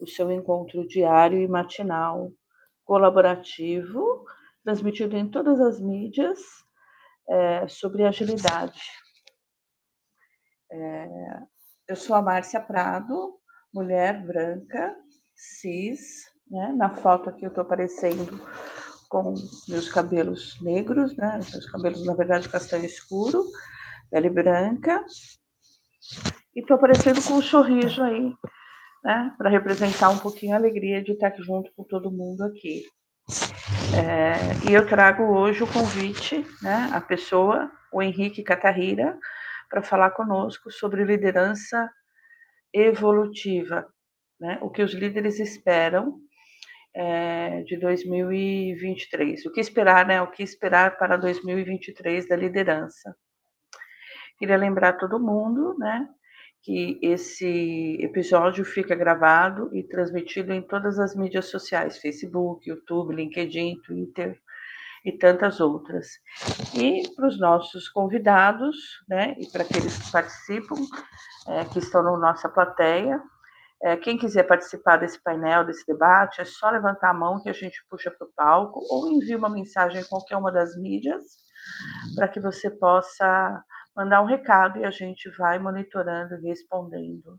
[0.00, 2.32] o seu encontro diário e matinal,
[2.84, 4.24] colaborativo,
[4.64, 6.40] transmitido em todas as mídias,
[7.28, 8.82] é, sobre agilidade.
[10.72, 11.08] É,
[11.88, 13.38] eu sou a Márcia Prado,
[13.72, 14.96] mulher branca,
[15.34, 16.72] cis, né?
[16.76, 18.40] Na foto aqui eu estou aparecendo
[19.08, 19.34] com
[19.68, 21.40] meus cabelos negros, né?
[21.52, 23.44] Meus cabelos, na verdade, castanho escuro,
[24.10, 25.04] pele branca.
[26.54, 28.32] E estou aparecendo com um sorriso aí,
[29.02, 29.34] né?
[29.36, 32.84] Para representar um pouquinho a alegria de estar junto com todo mundo aqui.
[33.96, 36.90] É, e eu trago hoje o convite, né?
[36.92, 39.18] A pessoa, o Henrique Catarrira,
[39.68, 41.90] para falar conosco sobre liderança
[42.72, 43.86] evolutiva,
[44.38, 44.58] né?
[44.60, 46.18] O que os líderes esperam
[46.94, 49.46] é, de 2023.
[49.46, 50.20] O que esperar, né?
[50.22, 53.14] O que esperar para 2023 da liderança.
[54.38, 56.08] Queria lembrar todo mundo, né?
[56.62, 63.80] Que esse episódio fica gravado e transmitido em todas as mídias sociais: Facebook, YouTube, LinkedIn,
[63.82, 64.38] Twitter
[65.04, 66.08] e tantas outras.
[66.74, 68.76] E para os nossos convidados,
[69.08, 70.76] né, e para aqueles que participam,
[71.48, 73.20] é, que estão na nossa plateia,
[73.82, 77.52] é, quem quiser participar desse painel, desse debate, é só levantar a mão que a
[77.54, 81.22] gente puxa para o palco ou envie uma mensagem em qualquer uma das mídias
[82.14, 83.64] para que você possa
[84.00, 87.38] mandar um recado e a gente vai monitorando e respondendo.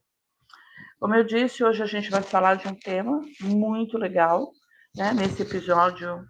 [1.00, 4.52] Como eu disse, hoje a gente vai falar de um tema muito legal,
[4.96, 6.24] né, nesse episódio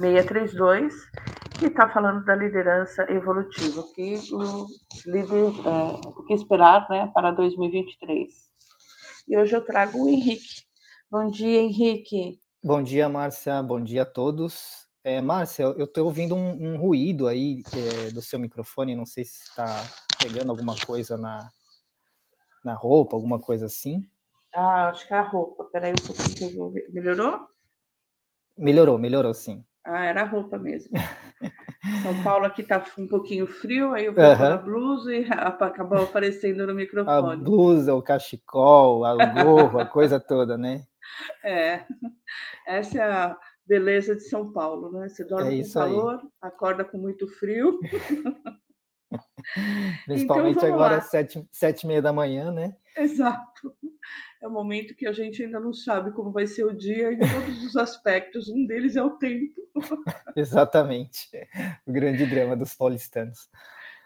[0.00, 0.94] 632,
[1.58, 4.66] que está falando da liderança evolutiva, que o
[5.04, 8.32] líder, é, que esperar né, para 2023.
[9.28, 10.62] E hoje eu trago o Henrique.
[11.10, 12.40] Bom dia, Henrique.
[12.64, 13.62] Bom dia, Márcia.
[13.62, 14.89] Bom dia a todos.
[15.02, 18.94] É, Márcia, eu estou ouvindo um, um, ruído aí é, do seu microfone.
[18.94, 19.82] Não sei se está
[20.22, 21.50] pegando alguma coisa na,
[22.62, 24.06] na roupa, alguma coisa assim.
[24.54, 25.64] Ah, acho que é a roupa.
[25.64, 26.86] Peraí um pouquinho que eu vou ver.
[26.90, 27.48] Melhorou?
[28.58, 29.64] Melhorou, melhorou sim.
[29.82, 30.90] Ah, era a roupa mesmo.
[32.02, 34.52] São Paulo aqui tá um pouquinho frio, aí eu vou uhum.
[34.52, 37.32] a blusa e acabou aparecendo no microfone.
[37.32, 40.84] A blusa, o cachecol, o gorro, a coisa toda, né?
[41.42, 41.84] É,
[42.66, 43.38] essa é a
[43.70, 45.08] beleza de São Paulo, né?
[45.08, 46.28] Você dorme é com calor, aí.
[46.42, 47.78] acorda com muito frio.
[50.06, 52.76] Principalmente então, agora, às sete, sete e meia da manhã, né?
[52.96, 53.76] Exato.
[54.42, 57.18] É o momento que a gente ainda não sabe como vai ser o dia em
[57.18, 58.48] todos os aspectos.
[58.48, 59.54] Um deles é o tempo.
[60.34, 61.28] Exatamente.
[61.86, 63.48] O grande drama dos paulistanos.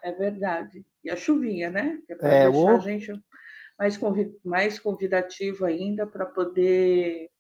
[0.03, 0.85] É verdade.
[1.03, 1.99] E a chuvinha, né?
[2.07, 2.69] É para é, deixar o...
[2.69, 3.13] a gente
[3.79, 4.37] mais, convid...
[4.45, 7.31] mais convidativo ainda para poder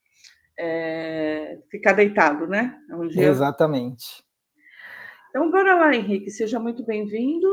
[0.58, 1.58] é...
[1.70, 2.78] ficar deitado, né?
[2.90, 3.04] É um.
[3.10, 4.24] Exatamente.
[5.30, 6.30] Então, bora lá, Henrique.
[6.30, 7.48] Seja muito bem-vindo.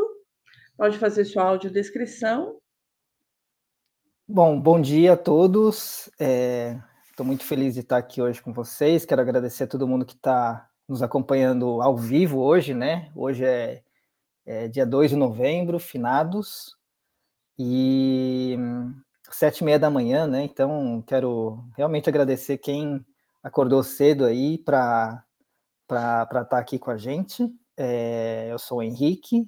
[0.78, 2.60] Pode fazer sua audiodescrição.
[4.28, 6.08] Bom, bom dia a todos.
[6.08, 9.06] Estou é, muito feliz de estar aqui hoje com vocês.
[9.06, 13.12] Quero agradecer a todo mundo que está nos acompanhando ao vivo hoje, né?
[13.16, 13.84] Hoje é,
[14.46, 16.78] é dia 2 de novembro, finados,
[17.58, 18.58] e
[19.32, 20.44] sete e meia da manhã, né?
[20.44, 23.06] Então, quero realmente agradecer quem
[23.44, 25.24] acordou cedo aí para
[25.84, 27.50] estar tá aqui com a gente.
[27.76, 29.48] É, eu sou o Henrique,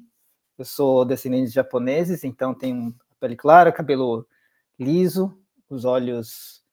[0.57, 4.27] eu sou descendente de japoneses, então tenho pele clara, cabelo
[4.79, 5.37] liso,
[5.69, 6.63] os olhos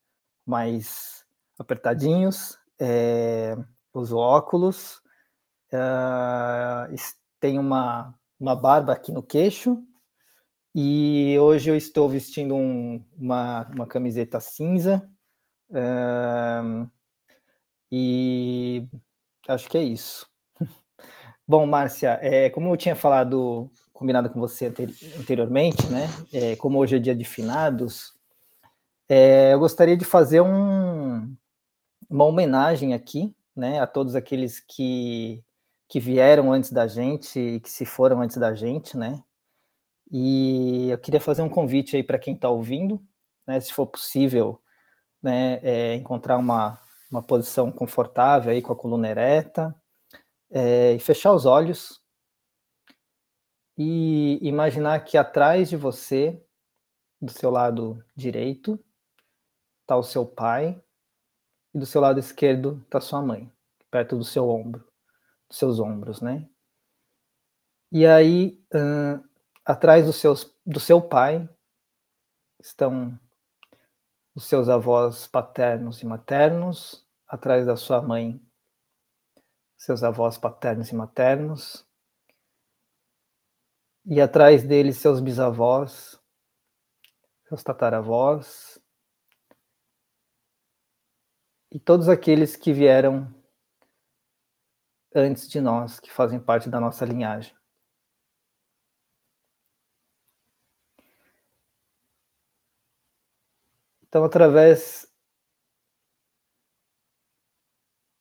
[0.47, 1.25] mais
[1.59, 3.57] apertadinhos, é,
[3.93, 5.03] uso óculos,
[5.71, 5.79] é,
[7.39, 9.83] tenho uma, uma barba aqui no queixo,
[10.75, 15.09] e hoje eu estou vestindo um, uma, uma camiseta cinza,
[17.91, 18.87] e
[19.49, 20.29] acho que é isso.
[21.47, 24.67] Bom, Márcia, é, como eu tinha falado, combinado com você
[25.19, 26.09] anteriormente, né?
[26.33, 28.15] É, como hoje é dia de finados,
[29.09, 31.37] é, eu gostaria de fazer um,
[32.09, 35.43] uma homenagem aqui, né, a todos aqueles que,
[35.89, 39.21] que vieram antes da gente e que se foram antes da gente, né?
[40.11, 43.01] E eu queria fazer um convite aí para quem está ouvindo,
[43.47, 44.61] né, se for possível,
[45.23, 46.81] né, é, encontrar uma,
[47.11, 49.75] uma posição confortável aí com a coluna ereta,
[50.51, 52.01] é, e fechar os olhos
[53.79, 56.45] e imaginar que atrás de você,
[57.21, 58.79] do seu lado direito,
[59.83, 60.83] está o seu pai
[61.75, 63.51] e do seu lado esquerdo está sua mãe,
[63.91, 64.85] perto do seu ombro,
[65.49, 66.49] dos seus ombros, né?
[67.93, 69.30] E aí, uh,
[69.65, 71.49] atrás dos seus, do seu pai
[72.61, 73.19] estão
[74.35, 78.41] os seus avós paternos e maternos, atrás da sua mãe
[79.81, 81.89] seus avós paternos e maternos,
[84.05, 86.21] e atrás deles seus bisavós,
[87.49, 88.79] seus tataravós,
[91.73, 93.33] e todos aqueles que vieram
[95.15, 97.57] antes de nós, que fazem parte da nossa linhagem.
[104.11, 105.09] Então, através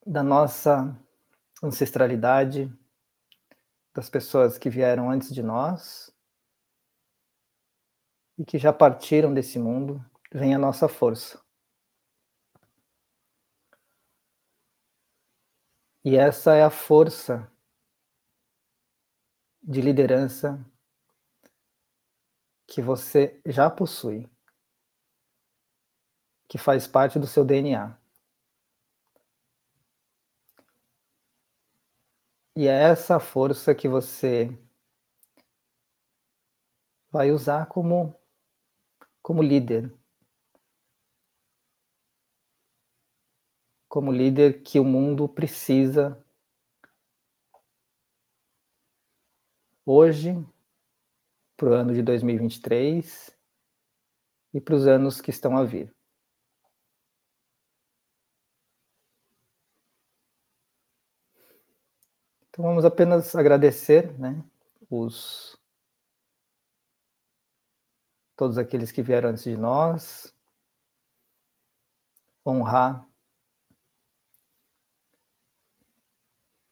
[0.06, 0.96] da nossa
[1.60, 2.72] ancestralidade,
[3.92, 6.14] das pessoas que vieram antes de nós
[8.38, 10.00] e que já partiram desse mundo,
[10.32, 11.44] vem a nossa força.
[16.04, 17.50] E essa é a força
[19.60, 20.64] de liderança
[22.68, 24.30] que você já possui,
[26.50, 27.96] que faz parte do seu DNA.
[32.56, 34.50] E é essa força que você
[37.08, 38.12] vai usar como,
[39.22, 39.94] como líder.
[43.88, 46.20] Como líder que o mundo precisa
[49.86, 50.34] hoje,
[51.56, 53.38] para o ano de 2023
[54.52, 55.99] e para os anos que estão a vir.
[62.60, 64.44] Então vamos apenas agradecer, né,
[64.90, 65.58] os
[68.36, 70.36] todos aqueles que vieram antes de nós,
[72.46, 73.08] honrar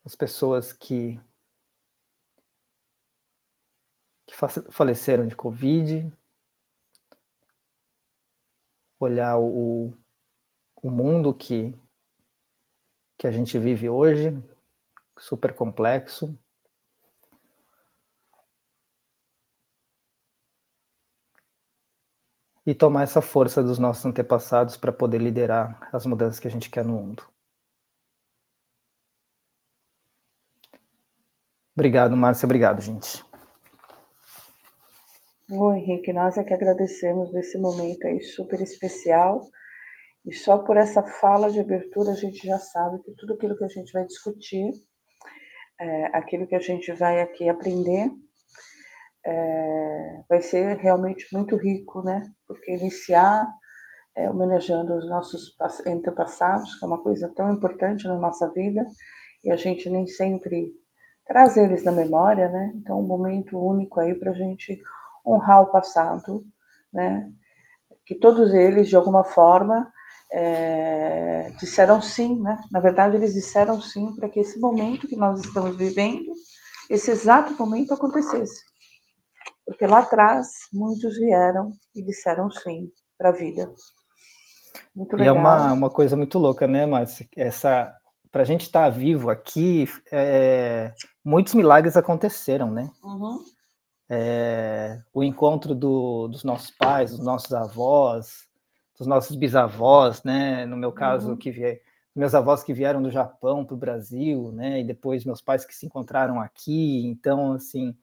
[0.05, 1.19] as pessoas que,
[4.26, 4.35] que
[4.70, 6.12] faleceram de Covid,
[9.00, 9.94] olhar o,
[10.82, 11.75] o mundo que,
[13.17, 14.35] que a gente vive hoje,
[15.18, 16.38] super complexo.
[22.66, 26.70] E tomar essa força dos nossos antepassados para poder liderar as mudanças que a gente
[26.70, 27.24] quer no mundo.
[31.74, 32.44] Obrigado, Márcia.
[32.44, 33.24] Obrigado, gente.
[35.50, 39.48] Oi, Henrique, nós é que agradecemos esse momento aí super especial.
[40.26, 43.64] E só por essa fala de abertura a gente já sabe que tudo aquilo que
[43.64, 44.72] a gente vai discutir
[45.80, 48.10] é, aquilo que a gente vai aqui aprender
[49.25, 52.30] é, vai ser realmente muito rico, né?
[52.46, 53.46] Porque iniciar
[54.16, 55.54] é, homenageando os nossos
[55.86, 58.86] antepassados, que é uma coisa tão importante na nossa vida,
[59.44, 60.72] e a gente nem sempre
[61.26, 62.72] traz eles na memória, né?
[62.75, 64.80] Então, um momento único aí para a gente
[65.25, 66.44] honrar o passado,
[66.92, 67.30] né?
[68.06, 69.92] Que todos eles, de alguma forma,
[70.30, 72.58] é, disseram sim, né?
[72.70, 76.32] Na verdade, eles disseram sim para que esse momento que nós estamos vivendo,
[76.90, 78.62] esse exato momento acontecesse.
[79.64, 83.70] Porque lá atrás, muitos vieram e disseram sim para a vida.
[84.94, 85.34] Muito legal.
[85.34, 87.28] E é uma, uma coisa muito louca, né, Márcia?
[87.36, 87.94] Essa,
[88.30, 90.92] para a gente estar tá vivo aqui, é,
[91.25, 92.90] muitos milagres aconteceram, né?
[93.02, 93.38] Uhum.
[94.10, 98.47] É, o encontro do, dos nossos pais, dos nossos avós,
[98.98, 100.66] dos nossos bisavós, né?
[100.66, 101.36] No meu caso, uhum.
[101.36, 101.80] que vie...
[102.14, 104.80] meus avós que vieram do Japão para o Brasil, né?
[104.80, 107.06] E depois meus pais que se encontraram aqui.
[107.06, 107.96] Então, assim,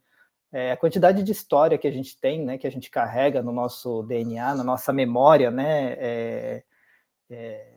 [0.51, 2.57] é, a quantidade de história que a gente tem, né?
[2.57, 5.93] Que a gente carrega no nosso DNA, na nossa memória, né?
[5.99, 6.63] É,
[7.29, 7.73] é,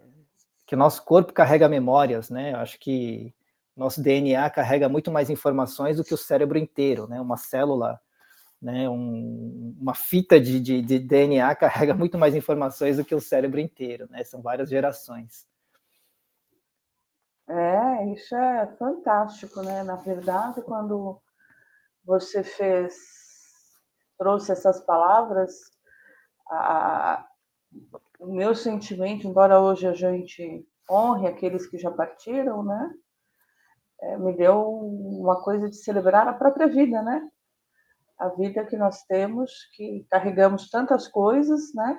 [0.64, 2.52] que o nosso corpo carrega memórias, né?
[2.52, 3.35] Eu acho que
[3.76, 7.21] nosso DNA carrega muito mais informações do que o cérebro inteiro, né?
[7.21, 8.00] Uma célula
[8.61, 13.21] né, um, uma fita de, de, de, DNA carrega muito mais informações do que o
[13.21, 14.25] cérebro inteiro, né?
[14.25, 15.47] São várias gerações.
[17.49, 19.83] É, isso é fantástico, né?
[19.83, 21.21] Na verdade, quando
[22.05, 22.95] você fez,
[24.19, 25.55] trouxe essas palavras,
[26.50, 27.27] a,
[28.19, 32.91] o meu sentimento, embora hoje a gente honre aqueles que já partiram, né?
[34.00, 37.29] É, me deu uma coisa de celebrar a própria vida, né?
[38.19, 41.99] A vida que nós temos, que carregamos tantas coisas, né?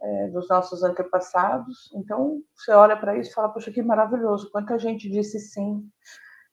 [0.00, 1.90] É, dos nossos antepassados.
[1.94, 5.88] Então, você olha para isso e fala, poxa, que maravilhoso, quanta gente disse sim,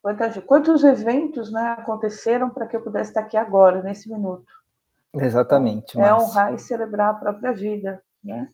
[0.01, 4.51] quanta, quantos eventos né, aconteceram para que eu pudesse estar aqui agora, nesse minuto.
[5.13, 6.00] Exatamente.
[6.00, 8.50] É honrar e celebrar a própria vida, né?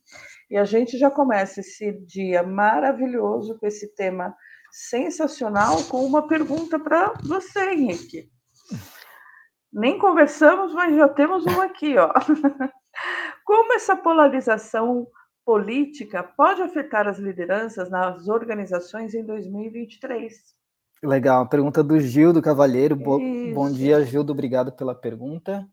[0.50, 4.36] E a gente já começa esse dia maravilhoso com esse tema
[4.72, 8.30] sensacional com uma pergunta para você, Henrique.
[9.72, 12.12] Nem conversamos, mas já temos um aqui, ó.
[13.46, 15.08] Como essa polarização
[15.46, 20.34] política pode afetar as lideranças nas organizações em 2023?
[21.02, 22.96] Legal, pergunta do Gildo Cavalheiro.
[22.96, 23.20] Bo
[23.54, 25.68] bom dia, Gildo, obrigado pela pergunta.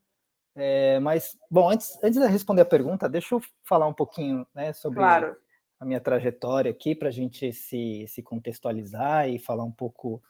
[0.54, 4.72] É, mas, bom, antes, antes de responder a pergunta, deixa eu falar um pouquinho né,
[4.72, 5.36] sobre, claro.
[5.78, 10.22] a minha trajetória aqui para a gente se, se contextualizar e falar um pouco,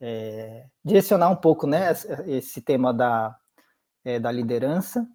[0.00, 1.92] é, direcionar um pouco né,
[2.26, 3.36] esse tema da,
[4.04, 5.06] é, da liderança.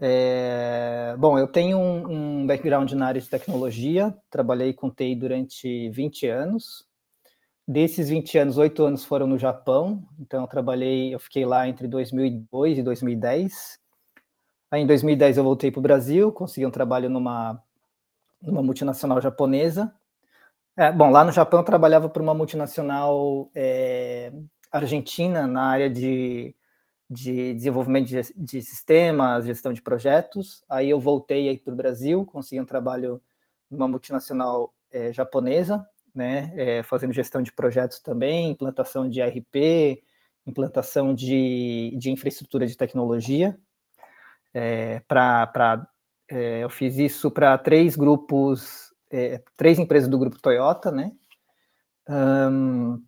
[0.00, 5.90] É, bom, eu tenho um, um, background na área de tecnologia, trabalhei com TI durante
[5.90, 6.86] 20 anos.
[7.66, 11.86] Desses 20 anos, oito anos foram no Japão, então eu trabalhei, eu fiquei lá entre
[11.86, 13.78] 2002 e 2010.
[14.70, 17.62] Aí em 2010 eu voltei para o Brasil, consegui um trabalho numa,
[18.40, 19.92] numa multinacional japonesa.
[20.78, 24.32] É, bom, lá no Japão eu trabalhava para uma multinacional é,
[24.70, 26.54] argentina na área de
[27.10, 30.62] de desenvolvimento de, de sistemas, gestão de projetos.
[30.68, 33.22] Aí eu voltei para o Brasil, consegui um trabalho
[33.70, 40.02] numa multinacional é, japonesa, né, é, fazendo gestão de projetos também, implantação de RP,
[40.46, 43.58] implantação de, de infraestrutura de tecnologia.
[44.52, 45.86] É, para
[46.30, 51.12] é, eu fiz isso para três grupos, é, três empresas do grupo Toyota, né?
[52.08, 53.02] Um,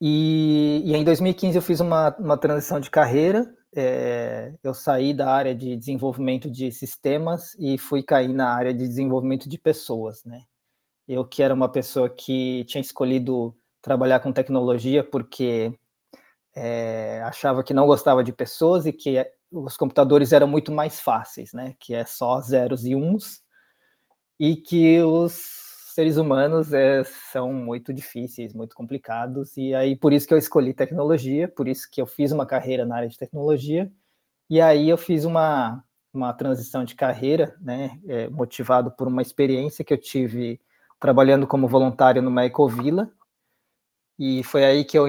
[0.00, 3.52] e, e em 2015 eu fiz uma, uma transição de carreira.
[3.74, 8.86] É, eu saí da área de desenvolvimento de sistemas e fui cair na área de
[8.86, 10.42] desenvolvimento de pessoas, né?
[11.08, 15.72] Eu que era uma pessoa que tinha escolhido trabalhar com tecnologia porque
[16.54, 21.52] é, achava que não gostava de pessoas e que os computadores eram muito mais fáceis,
[21.52, 21.74] né?
[21.78, 23.45] Que é só zeros e uns
[24.38, 25.32] e que os
[25.94, 27.02] seres humanos é,
[27.32, 31.88] são muito difíceis, muito complicados, e aí por isso que eu escolhi tecnologia, por isso
[31.90, 33.90] que eu fiz uma carreira na área de tecnologia,
[34.50, 39.84] e aí eu fiz uma, uma transição de carreira, né, é, motivado por uma experiência
[39.84, 40.60] que eu tive
[41.00, 43.10] trabalhando como voluntário numa ecovila,
[44.18, 45.06] e foi aí que eu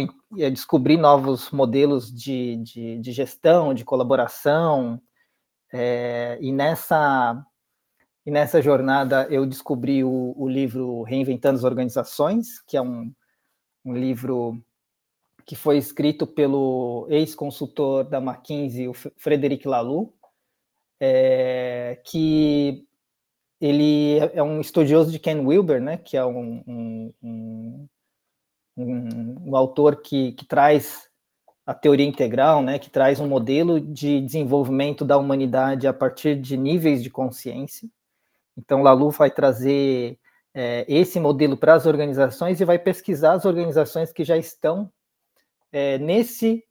[0.51, 5.01] descobri novos modelos de, de, de gestão, de colaboração,
[5.71, 7.45] é, e nessa
[8.27, 13.09] e nessa jornada eu descobri o, o livro Reinventando as Organizações, que é um,
[13.85, 14.61] um livro
[15.45, 20.13] que foi escrito pelo ex-consultor da McKinsey, o Frederic Laloux,
[20.99, 22.85] é, que
[23.61, 27.87] ele é um estudioso de Ken Wilber, né, que é um, um, um,
[28.75, 31.07] um, um autor que, que traz
[31.65, 36.57] a teoria integral, né, que traz um modelo de desenvolvimento da humanidade a partir de
[36.57, 37.87] níveis de consciência.
[38.57, 40.17] Então, Lalu vai trazer
[40.53, 44.91] é, esse modelo para as organizações e vai pesquisar as organizações que já estão
[45.71, 46.63] é, nesse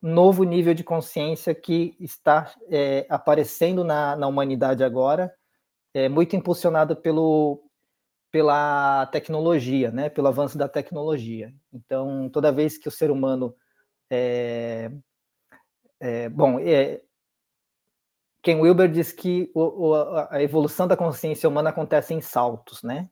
[0.00, 5.34] novo nível de consciência que está é, aparecendo na, na humanidade agora,
[5.92, 7.62] é, muito impulsionado pelo,
[8.30, 11.52] pela tecnologia, né, pelo avanço da tecnologia.
[11.72, 13.54] Então, toda vez que o ser humano
[14.10, 14.90] é,
[16.00, 17.02] é, bom, é,
[18.46, 19.94] Ken Wilber diz que o, o,
[20.30, 23.10] a evolução da consciência humana acontece em saltos, né?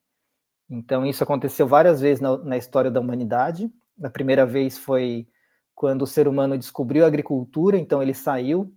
[0.71, 3.69] Então, isso aconteceu várias vezes na, na história da humanidade.
[4.01, 5.27] A primeira vez foi
[5.75, 8.73] quando o ser humano descobriu a agricultura, então ele saiu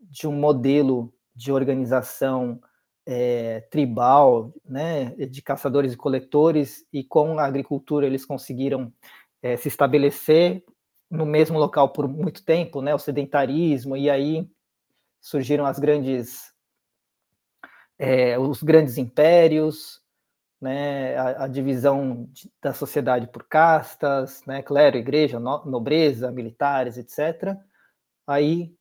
[0.00, 2.60] de um modelo de organização
[3.06, 8.92] é, tribal, né, de caçadores e coletores, e com a agricultura eles conseguiram
[9.40, 10.64] é, se estabelecer
[11.08, 14.50] no mesmo local por muito tempo, né, o sedentarismo, e aí
[15.22, 16.52] surgiram as grandes
[17.98, 20.02] é, os grandes impérios,
[20.60, 26.98] né, a, a divisão de, da sociedade por castas, né, clero, igreja, no, nobreza, militares,
[26.98, 27.56] etc.
[28.26, 28.74] Aí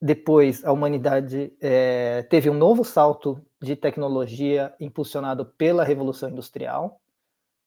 [0.00, 7.00] depois a humanidade é, teve um novo salto de tecnologia impulsionado pela Revolução Industrial.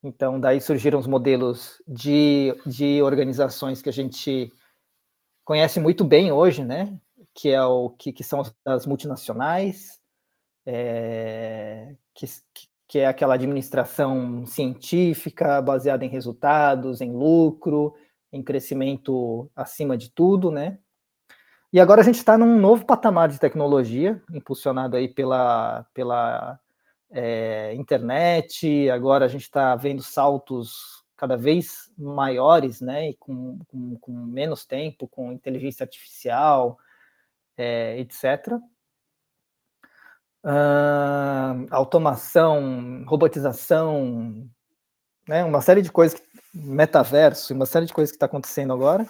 [0.03, 4.51] Então, daí surgiram os modelos de, de organizações que a gente
[5.45, 6.99] conhece muito bem hoje, né?
[7.33, 9.99] Que é o que, que são as multinacionais,
[10.65, 12.25] é, que,
[12.87, 17.95] que é aquela administração científica baseada em resultados, em lucro,
[18.31, 20.77] em crescimento acima de tudo, né?
[21.71, 26.59] E agora a gente está num novo patamar de tecnologia, impulsionado aí pela, pela
[27.09, 28.89] é, internet.
[28.91, 33.09] Agora a gente está vendo saltos cada vez maiores, né?
[33.09, 36.77] E com, com, com menos tempo, com inteligência artificial,
[37.57, 38.59] é, etc.
[40.45, 44.49] Uh, automação, robotização,
[45.27, 46.21] né, uma série de coisas,
[46.53, 49.07] metaverso, uma série de coisas que está acontecendo agora.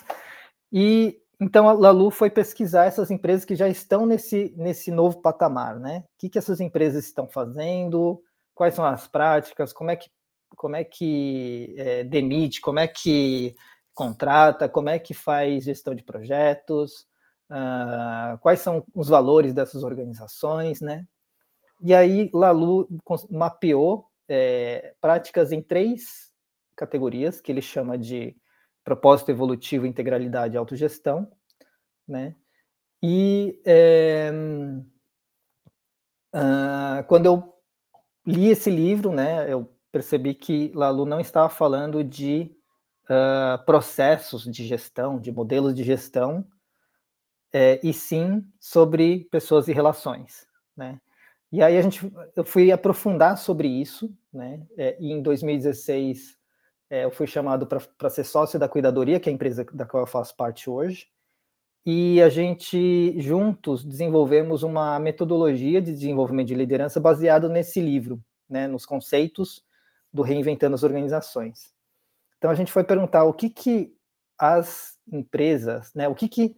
[0.71, 5.79] E então a Lalu foi pesquisar essas empresas que já estão nesse, nesse novo patamar,
[5.79, 6.03] né?
[6.05, 8.21] O que, que essas empresas estão fazendo,
[8.53, 10.09] quais são as práticas, como é que,
[10.55, 13.55] como é que é, demite, como é que
[13.93, 17.05] contrata, como é que faz gestão de projetos,
[17.53, 21.05] uh, quais são os valores dessas organizações, né?
[21.81, 22.87] E aí Lalu
[23.29, 26.31] mapeou é, práticas em três
[26.75, 28.35] categorias, que ele chama de
[28.83, 31.29] propósito evolutivo, integralidade e autogestão,
[32.07, 32.35] né?
[33.01, 34.31] E é,
[36.33, 37.53] uh, quando eu
[38.25, 42.49] li esse livro, né, eu percebi que Lalu não estava falando de
[43.09, 46.47] uh, processos de gestão, de modelos de gestão,
[47.53, 50.99] é, e sim sobre pessoas e relações, né?
[51.51, 54.65] E aí a gente, eu fui aprofundar sobre isso, né?
[54.75, 56.35] É, e em 2016
[56.89, 60.01] é, eu fui chamado para ser sócio da Cuidadoria, que é a empresa da qual
[60.01, 61.07] eu faço parte hoje,
[61.85, 68.19] e a gente juntos desenvolvemos uma metodologia de desenvolvimento de liderança baseado nesse livro,
[68.49, 68.67] né?
[68.67, 69.63] Nos conceitos
[70.11, 71.71] do reinventando as organizações.
[72.39, 73.95] Então a gente foi perguntar o que que
[74.39, 76.07] as empresas, né?
[76.07, 76.55] O que que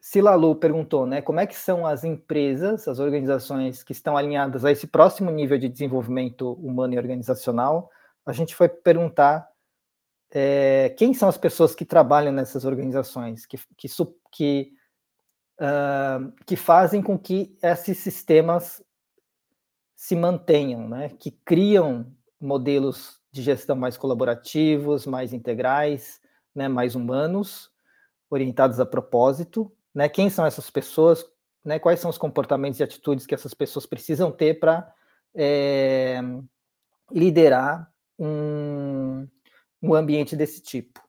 [0.00, 4.72] Silalu perguntou, né, como é que são as empresas, as organizações que estão alinhadas a
[4.72, 7.90] esse próximo nível de desenvolvimento humano e organizacional.
[8.24, 9.48] A gente foi perguntar
[10.30, 13.88] é, quem são as pessoas que trabalham nessas organizações, que, que,
[14.32, 14.72] que,
[15.60, 18.82] uh, que fazem com que esses sistemas
[19.94, 22.06] se mantenham, né, que criam
[22.40, 26.20] modelos de gestão mais colaborativos, mais integrais,
[26.54, 27.70] né, mais humanos,
[28.30, 30.08] orientados a propósito, né?
[30.08, 31.24] Quem são essas pessoas?
[31.64, 31.78] Né?
[31.78, 34.92] Quais são os comportamentos e atitudes que essas pessoas precisam ter para
[35.34, 36.20] é,
[37.10, 39.26] liderar um,
[39.82, 41.00] um ambiente desse tipo?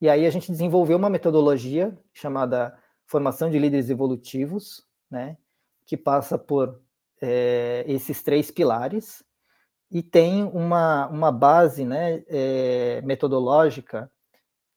[0.00, 5.38] E aí a gente desenvolveu uma metodologia chamada formação de líderes evolutivos, né?
[5.86, 6.80] Que passa por
[7.20, 9.24] é, esses três pilares
[9.90, 14.10] e tem uma, uma base né, é, metodológica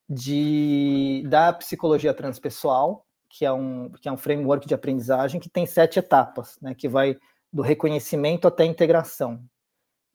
[0.08, 5.66] de, da psicologia transpessoal, que é um, que é um framework de aprendizagem que tem
[5.66, 7.18] sete etapas, né, que vai
[7.52, 9.44] do reconhecimento até a integração.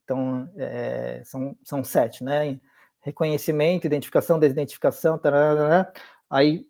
[0.03, 2.59] Então, é, são, são sete, né?
[3.01, 5.91] Reconhecimento, identificação, desidentificação, tarará,
[6.29, 6.67] aí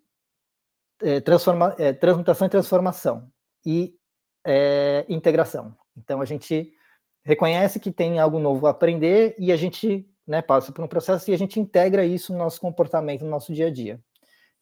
[1.01, 3.29] é, transforma, é, transmutação e transformação,
[3.65, 3.95] e
[4.45, 5.75] é, integração.
[5.97, 6.73] Então, a gente
[7.23, 11.29] reconhece que tem algo novo a aprender e a gente né, passa por um processo
[11.29, 13.99] e a gente integra isso no nosso comportamento, no nosso dia a dia.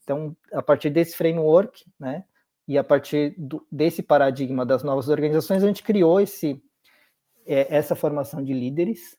[0.04, 2.26] Então, a partir desse framework, né,
[2.68, 6.62] e a partir do, desse paradigma das novas organizações, a gente criou esse,
[7.46, 9.18] é, essa formação de líderes.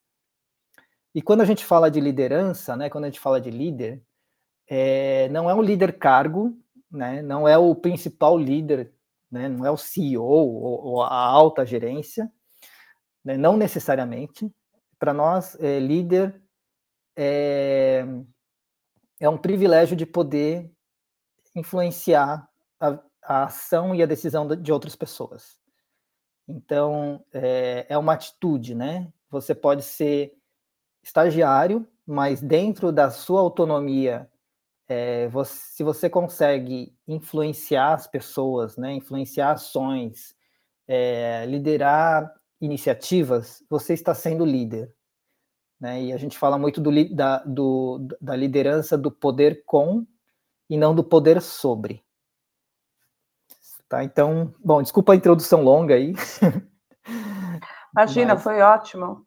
[1.14, 4.02] E quando a gente fala de liderança, né, quando a gente fala de líder,
[4.68, 6.56] é, não é um líder cargo,
[6.90, 8.92] né, não é o principal líder,
[9.30, 12.30] né, não é o CEO ou, ou a alta gerência,
[13.24, 14.50] né, não necessariamente.
[14.98, 16.40] Para nós, é, líder
[17.16, 18.06] é,
[19.20, 20.73] é um privilégio de poder
[21.54, 22.48] influenciar
[22.80, 25.58] a, a ação e a decisão de outras pessoas.
[26.46, 29.10] Então, é, é, uma atitude, né?
[29.30, 30.34] Você pode ser
[31.02, 34.30] estagiário, mas dentro da sua autonomia,
[34.86, 38.92] é, você, se você consegue influenciar as pessoas, né?
[38.92, 40.34] Influenciar ações,
[40.86, 44.92] é, liderar iniciativas, você está sendo líder.
[45.80, 46.04] Né?
[46.04, 50.06] E a gente fala muito do, da, do, da liderança do poder com
[50.68, 52.02] e não do poder sobre.
[53.88, 54.02] Tá?
[54.02, 56.14] Então, bom, desculpa a introdução longa aí.
[57.94, 58.42] Imagina, Mas...
[58.42, 59.26] foi ótimo.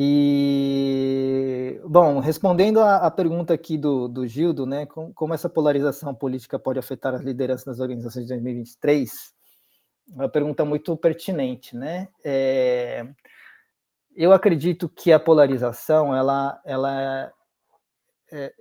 [0.00, 6.56] E, bom, respondendo à pergunta aqui do, do Gildo, né, como, como, essa polarização política
[6.56, 9.34] pode afetar as lideranças das organizações de 2023,
[10.12, 12.08] é uma pergunta muito pertinente, né?
[12.24, 13.06] É,
[14.14, 17.32] eu acredito que a polarização, ela, ela
[18.32, 18.54] é,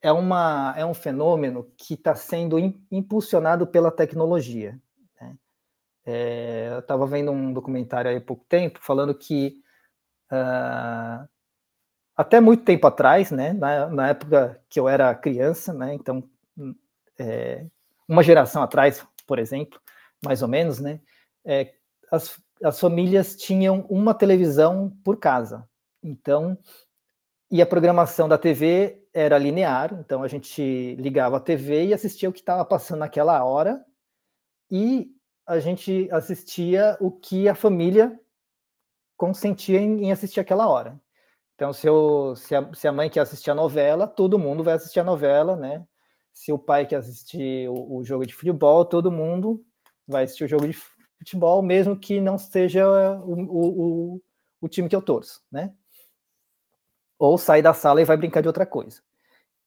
[0.00, 2.58] é, uma, é um fenômeno que está sendo
[2.90, 4.78] impulsionado pela tecnologia.
[5.20, 5.36] Né?
[6.06, 9.62] É, eu estava vendo um documentário há pouco tempo falando que
[10.32, 11.28] uh,
[12.16, 16.28] até muito tempo atrás, né, na, na, época que eu era criança, né, então
[17.18, 17.64] é,
[18.08, 19.80] uma geração atrás, por exemplo,
[20.24, 21.00] mais ou menos, né,
[21.44, 21.72] é,
[22.10, 25.68] as, as famílias tinham uma televisão por casa.
[26.02, 26.58] Então,
[27.50, 32.28] e a programação da TV era linear, então a gente ligava a TV e assistia
[32.28, 33.84] o que estava passando naquela hora,
[34.70, 35.10] e
[35.46, 38.18] a gente assistia o que a família
[39.16, 41.00] consentia em, assistir aquela hora.
[41.54, 44.74] Então, se, eu, se, a, se, a, mãe quer assistir a novela, todo mundo vai
[44.74, 45.84] assistir a novela, né?
[46.32, 49.64] Se o pai quer assistir o, o jogo de futebol, todo mundo
[50.06, 50.76] vai assistir o jogo de
[51.18, 52.86] futebol, mesmo que não seja
[53.22, 54.22] o, o,
[54.60, 55.74] o time que eu torço, né?
[57.18, 59.00] Ou sai da sala e vai brincar de outra coisa.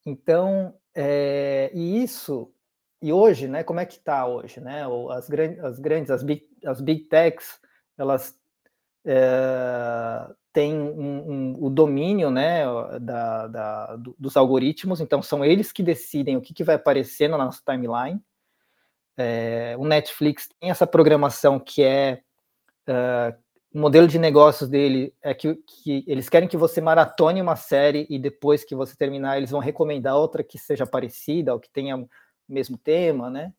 [0.04, 2.52] Então, é, e isso,
[3.00, 6.48] e hoje, né, como é que está hoje, né, as, grandes, as grandes, as big,
[6.64, 7.60] as big techs,
[7.96, 8.34] elas
[9.04, 12.64] é, têm um, um, o domínio né,
[13.00, 17.38] da, da, dos algoritmos, então são eles que decidem o que, que vai aparecer na
[17.38, 18.20] nossa timeline.
[19.16, 22.22] É, o Netflix tem essa programação que é
[22.88, 23.36] uh,
[23.74, 28.06] o modelo de negócios dele é que, que, eles querem que você maratone uma série
[28.10, 31.96] e depois que você terminar, eles vão recomendar outra que seja parecida ou que tenha
[31.96, 32.08] o
[32.46, 33.52] mesmo tema, né?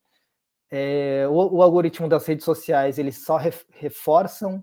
[0.69, 3.39] É, o, o, algoritmo das redes sociais, eles só
[3.71, 4.57] reforçam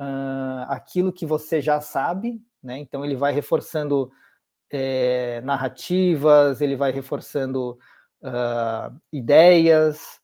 [0.00, 2.78] uh, aquilo que você já sabe, né?
[2.78, 4.10] Então, ele vai reforçando
[4.70, 7.78] é, narrativas, ele vai reforçando
[8.22, 10.20] uh, ideias,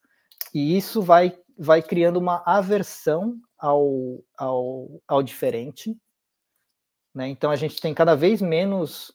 [0.54, 5.96] e isso vai, vai criando uma aversão ao, ao, ao diferente.
[7.14, 7.28] Né?
[7.28, 9.10] Então, a gente tem cada vez menos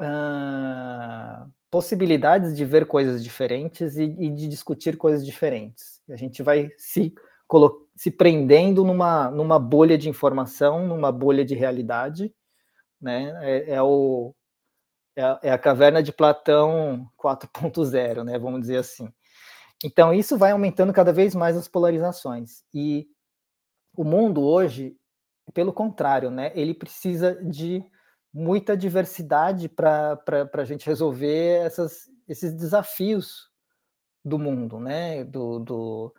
[0.00, 6.00] uh, possibilidades de ver coisas diferentes e, e, de discutir coisas diferentes.
[6.08, 7.12] A gente vai se,
[7.96, 12.34] se prendendo numa, numa bolha de informação, numa bolha de realidade.
[13.00, 13.32] Né?
[13.42, 14.34] É, é o,
[15.16, 18.38] é, é a caverna de Platão 4.0, né?
[18.38, 19.12] vamos dizer assim.
[19.84, 22.64] Então, isso vai aumentando cada vez mais as polarizações.
[22.74, 23.06] E
[23.98, 24.96] o mundo hoje,
[25.52, 27.84] pelo contrário, né, ele precisa de
[28.32, 30.16] muita diversidade para
[30.52, 33.50] a gente resolver essas, esses desafios
[34.24, 36.14] do mundo, né, do, do,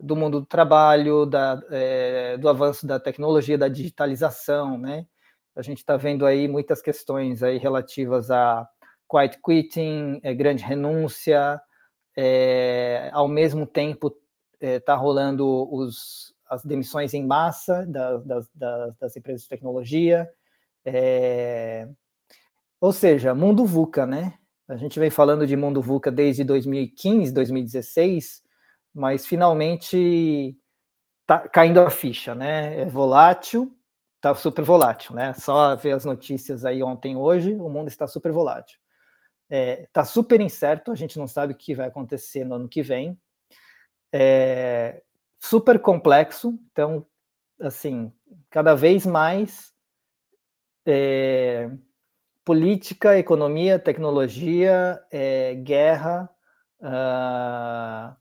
[0.00, 5.06] do mundo do trabalho, da, é, do avanço da tecnologia, da digitalização, né,
[5.54, 8.68] a gente está vendo aí muitas questões aí relativas a
[9.08, 11.62] quiet quitting, é, grande renúncia,
[12.16, 14.12] é, ao mesmo tempo
[14.60, 18.48] está rolando os, as demissões em massa da, das,
[18.98, 20.28] das, empresas de tecnologia.
[20.84, 21.88] É...
[22.80, 24.38] Ou seja, mundo VUCA, né?
[24.66, 28.42] A gente vem falando de mundo VUCA desde 2015, 2016,
[28.94, 30.56] mas finalmente
[31.26, 32.80] tá caindo a ficha, né?
[32.80, 33.76] É volátil,
[34.20, 35.34] tá super volátil, né?
[35.34, 38.78] Só ver as notícias aí ontem hoje, o mundo está super volátil.
[39.50, 42.82] É, tá super incerto, a gente não sabe o que vai acontecer no ano que
[42.82, 43.18] vem.
[44.12, 45.02] É,
[45.44, 47.06] super complexo, então,
[47.60, 48.10] assim,
[48.48, 49.74] cada vez mais
[50.86, 51.70] é,
[52.42, 56.30] política, economia, tecnologia, é, guerra,
[56.80, 58.16] uh,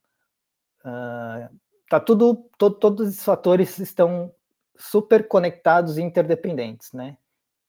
[0.86, 1.60] uh,
[1.90, 4.34] tá tudo, to, todos esses fatores estão
[4.76, 7.18] super conectados e interdependentes, né?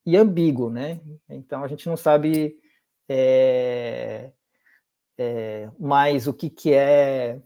[0.04, 1.00] E ambíguo, né?
[1.28, 2.58] Então a gente não sabe
[3.08, 4.32] é,
[5.16, 7.40] é, mais o que, que é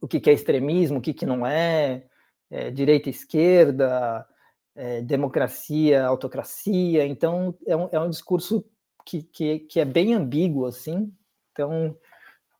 [0.00, 2.04] o que, que é extremismo, o que, que não é,
[2.50, 4.26] é direita e esquerda,
[4.74, 7.06] é, democracia, autocracia.
[7.06, 8.64] Então, é um, é um discurso
[9.04, 11.12] que, que, que é bem ambíguo, assim.
[11.52, 11.96] Então,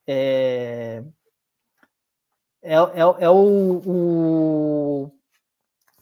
[0.07, 1.03] é,
[2.63, 5.13] é, é, é o, o,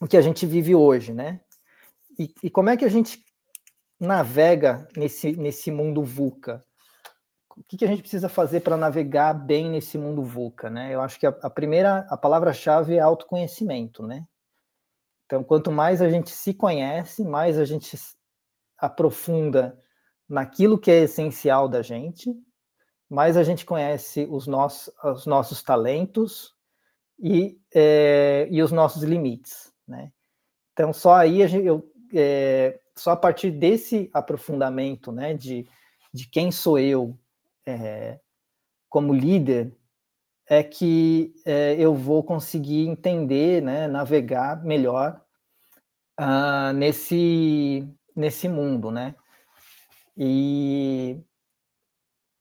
[0.01, 1.40] o que a gente vive hoje, né?
[2.18, 3.22] E, e como é que a gente
[4.01, 6.64] navega nesse, nesse mundo VUCA?
[7.57, 10.95] O que, que a gente precisa fazer para navegar bem nesse mundo VUCA, né?
[10.95, 14.27] Eu acho que a, a primeira, a palavra-chave é autoconhecimento, né?
[15.25, 17.99] Então, quanto mais a gente se conhece, mais a gente
[18.79, 19.79] aprofunda
[20.29, 22.33] naquilo que é essencial da gente,
[23.09, 26.55] mais a gente conhece os nossos, os nossos talentos
[27.19, 30.12] e, é, e os nossos limites, né?
[30.73, 35.66] Então, só aí a gente, eu, é, só a partir desse aprofundamento, né, de,
[36.12, 37.19] de quem sou eu,
[37.66, 38.20] é,
[38.88, 39.76] como líder
[40.48, 45.20] é que é, eu vou conseguir entender, né, navegar melhor
[46.20, 49.14] uh, nesse, nesse mundo, né?
[50.16, 51.20] E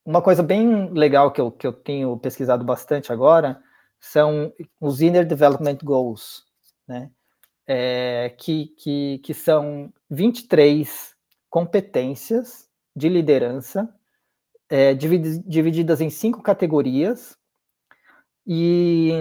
[0.06, 3.62] uma coisa bem legal que eu, que eu tenho pesquisado bastante agora
[4.00, 6.46] são os Inner Development Goals,
[6.88, 7.12] né?
[7.68, 11.16] É, que, que, que são 23
[11.50, 13.92] competências de liderança
[14.70, 17.38] é, divididas em cinco categorias
[18.46, 19.12] e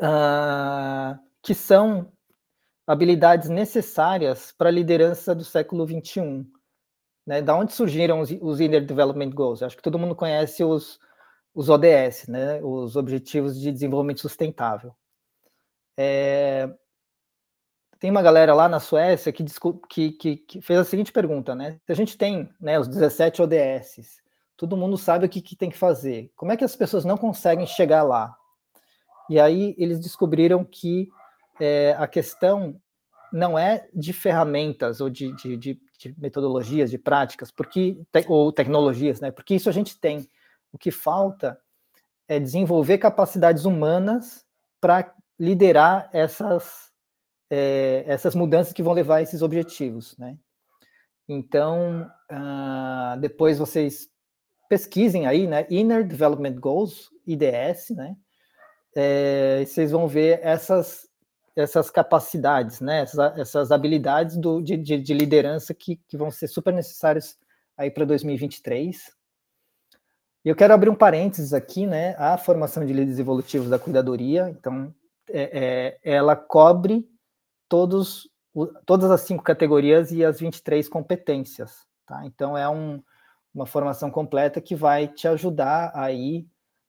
[0.00, 2.12] uh, que são
[2.86, 6.46] habilidades necessárias para a liderança do século XXI.
[7.26, 7.42] Né?
[7.42, 9.62] Da onde surgiram os, os Inner Development Goals?
[9.62, 10.98] Acho que todo mundo conhece os,
[11.54, 12.60] os ODS, né?
[12.62, 14.94] os Objetivos de Desenvolvimento Sustentável.
[15.96, 16.68] É,
[18.00, 19.44] tem uma galera lá na Suécia que,
[19.88, 21.78] que, que, que, fez a seguinte pergunta, né?
[21.84, 24.22] Se a gente tem né, os 17 ODS,
[24.56, 26.32] todo mundo sabe o que, que tem que fazer.
[26.34, 28.34] Como é que as pessoas não conseguem chegar lá?
[29.28, 31.08] E aí eles descobriram que
[31.60, 32.80] é, a questão
[33.30, 39.20] não é de ferramentas ou de, de, de, de metodologias, de práticas, porque ou tecnologias,
[39.20, 39.30] né?
[39.30, 40.26] Porque isso a gente tem.
[40.72, 41.60] O que falta
[42.26, 44.44] é desenvolver capacidades humanas
[44.80, 46.89] para liderar essas,
[47.50, 50.38] é, essas mudanças que vão levar a esses objetivos, né?
[51.28, 54.08] Então, uh, depois vocês
[54.68, 55.66] pesquisem aí, né?
[55.68, 58.16] Inner Development Goals, IDS, né?
[58.96, 61.08] É, vocês vão ver essas,
[61.54, 63.02] essas capacidades, né?
[63.02, 67.36] Essas, essas habilidades do, de, de, de liderança que, que vão ser super necessárias
[67.76, 69.12] aí para 2023.
[70.44, 72.14] E eu quero abrir um parênteses aqui, né?
[72.16, 74.94] A formação de líderes evolutivos da cuidadoria, então,
[75.28, 77.08] é, é, ela cobre
[77.70, 78.28] todos,
[78.84, 82.26] todas as cinco categorias e as 23 competências, tá?
[82.26, 83.00] Então, é um,
[83.54, 86.44] uma formação completa que vai te ajudar aí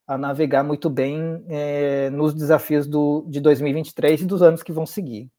[0.07, 4.85] a navegar muito bem é, nos desafios do, de 2023 e dos anos que vão
[4.85, 5.29] seguir.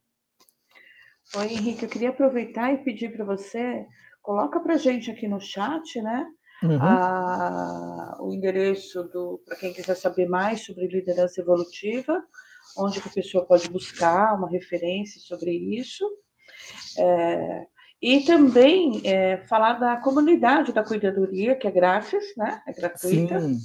[1.37, 3.85] Oi, Henrique, eu queria aproveitar e pedir para você,
[4.23, 6.25] coloca para gente aqui no chat, né?
[6.63, 6.79] Uhum.
[6.81, 12.23] A, o endereço do para quem quiser saber mais sobre liderança evolutiva,
[12.77, 16.09] onde a pessoa pode buscar uma referência sobre isso.
[16.99, 17.67] É,
[18.01, 22.61] e também é, falar da comunidade da cuidadoria, que é grátis, né?
[22.67, 23.41] É gratuita.
[23.41, 23.59] Sim.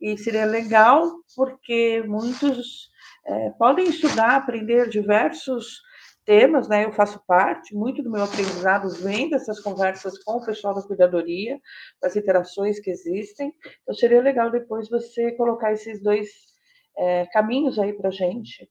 [0.00, 2.88] E seria legal, porque muitos
[3.26, 5.82] é, podem estudar, aprender diversos
[6.24, 6.84] temas, né?
[6.84, 11.58] Eu faço parte, muito do meu aprendizado vem dessas conversas com o pessoal da cuidadoria,
[12.00, 13.52] das interações que existem.
[13.82, 16.28] Então, seria legal depois você colocar esses dois
[17.00, 18.68] é, caminhos aí para gente,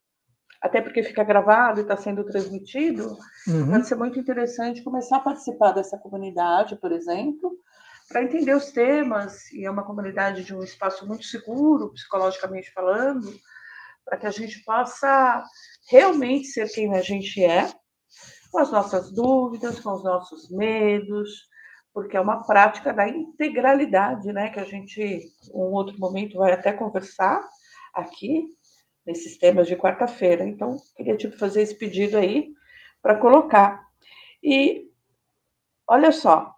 [0.61, 3.17] até porque fica gravado e está sendo transmitido.
[3.47, 3.71] Uhum.
[3.71, 7.57] Pode ser muito interessante começar a participar dessa comunidade, por exemplo,
[8.07, 13.33] para entender os temas, e é uma comunidade de um espaço muito seguro, psicologicamente falando,
[14.05, 15.43] para que a gente possa
[15.89, 17.67] realmente ser quem a gente é,
[18.51, 21.29] com as nossas dúvidas, com os nossos medos,
[21.93, 24.49] porque é uma prática da integralidade, né?
[24.49, 25.21] Que a gente,
[25.53, 27.41] um outro momento, vai até conversar
[27.93, 28.53] aqui,
[29.05, 30.45] nesses temas de quarta-feira.
[30.45, 32.53] Então, queria tipo, fazer esse pedido aí
[33.01, 33.87] para colocar.
[34.43, 34.89] E
[35.87, 36.53] olha só,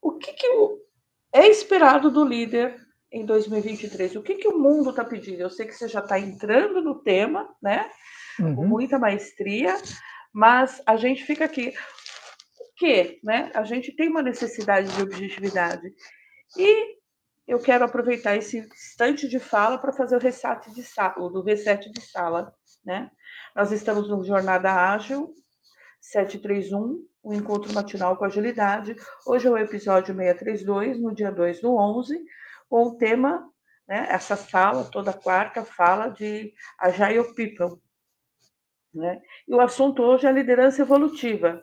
[0.00, 0.46] o que, que
[1.32, 2.76] é esperado do líder
[3.10, 4.16] em 2023?
[4.16, 5.40] O que, que o mundo está pedindo?
[5.40, 7.90] Eu sei que você já está entrando no tema, né?
[8.38, 8.54] Uhum.
[8.54, 9.76] Com muita maestria,
[10.32, 11.72] mas a gente fica aqui.
[12.60, 13.18] O quê?
[13.24, 13.50] Né?
[13.54, 15.92] A gente tem uma necessidade de objetividade.
[16.56, 16.96] E
[17.46, 21.90] eu quero aproveitar esse instante de fala para fazer o reset de sala, do reset
[21.90, 22.52] de sala,
[22.84, 23.10] né?
[23.54, 25.32] Nós estamos no Jornada Ágil
[26.00, 28.96] 731, o um encontro matinal com agilidade.
[29.26, 32.18] Hoje é o episódio 632, no dia 2 do 11,
[32.68, 33.48] com o tema,
[33.88, 37.80] né, essa sala, toda quarta, fala de Agile People.
[38.92, 39.20] Né?
[39.46, 41.62] E o assunto hoje é a liderança evolutiva.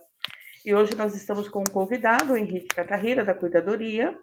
[0.65, 4.17] E hoje nós estamos com um convidado, o Henrique Catarrira, da Cuidadoria,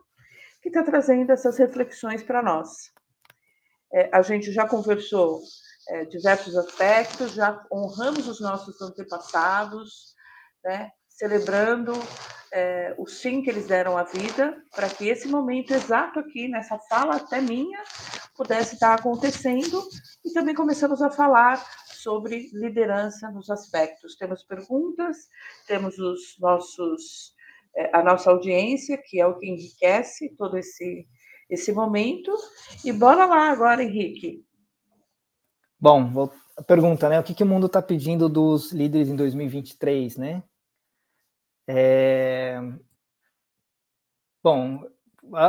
[0.62, 2.92] que está trazendo essas reflexões para nós.
[3.92, 5.40] É, a gente já conversou
[5.88, 10.14] é, diversos aspectos, já honramos os nossos antepassados,
[10.64, 11.92] né, celebrando
[12.52, 16.78] é, o sim que eles deram à vida, para que esse momento exato aqui, nessa
[16.88, 17.82] fala até minha,
[18.36, 19.82] pudesse estar acontecendo,
[20.24, 24.16] e também começamos a falar sobre liderança nos aspectos.
[24.16, 25.28] Temos perguntas,
[25.66, 27.34] temos os nossos,
[27.92, 31.06] a nossa audiência, que é o que enriquece todo esse,
[31.48, 32.32] esse momento.
[32.84, 34.44] E bora lá agora, Henrique.
[35.78, 37.18] Bom, vou, a pergunta, né?
[37.18, 40.42] O que, que o mundo está pedindo dos líderes em 2023, né?
[41.66, 42.60] É...
[44.42, 44.84] Bom,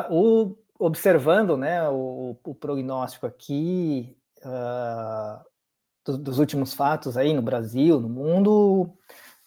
[0.10, 5.44] o, observando né, o, o prognóstico aqui uh,
[6.06, 8.94] do, dos últimos fatos aí no Brasil, no mundo,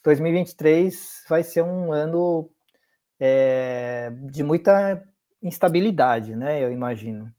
[0.02, 2.50] 2023 vai ser um ano
[3.18, 5.02] é, de muita
[5.42, 6.62] instabilidade, né?
[6.62, 7.32] Eu imagino.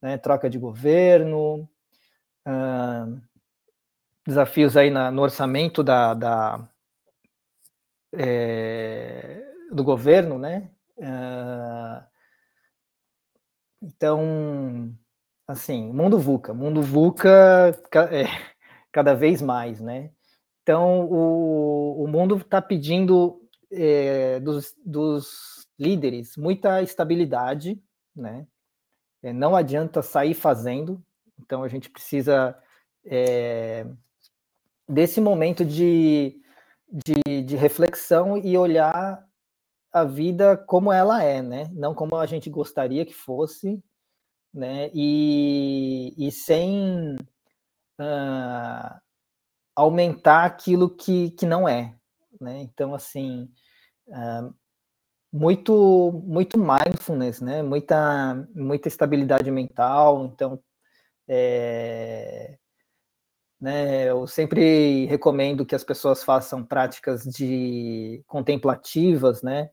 [0.00, 1.68] Né, troca de governo,
[2.44, 3.22] uh,
[4.26, 6.68] desafios aí na, no orçamento da, da
[8.12, 10.70] é, do governo, né?
[10.96, 12.04] Uh,
[13.80, 14.92] então,
[15.46, 18.24] assim, mundo VUCA, mundo VUCA é,
[18.92, 20.10] cada vez mais, né?
[20.62, 23.41] Então, o, o mundo está pedindo
[23.72, 27.82] é, dos, dos líderes muita estabilidade,
[28.14, 28.46] né?
[29.22, 31.02] É, não adianta sair fazendo,
[31.38, 32.56] então a gente precisa
[33.04, 33.86] é,
[34.88, 36.40] desse momento de,
[36.88, 39.24] de, de, reflexão e olhar
[39.92, 41.68] a vida como ela é, né?
[41.72, 43.82] Não como a gente gostaria que fosse,
[44.52, 44.90] né?
[44.92, 47.14] E, e sem
[48.00, 49.00] uh,
[49.74, 51.96] aumentar aquilo que, que não é,
[52.42, 52.60] né?
[52.62, 53.50] Então, assim,
[54.08, 54.54] uh,
[55.32, 57.62] muito muito mindfulness, né?
[57.62, 60.24] Muita muita estabilidade mental.
[60.26, 60.62] Então,
[61.28, 62.58] é,
[63.60, 64.10] Né?
[64.10, 69.70] Eu sempre recomendo que as pessoas façam práticas de contemplativas, né?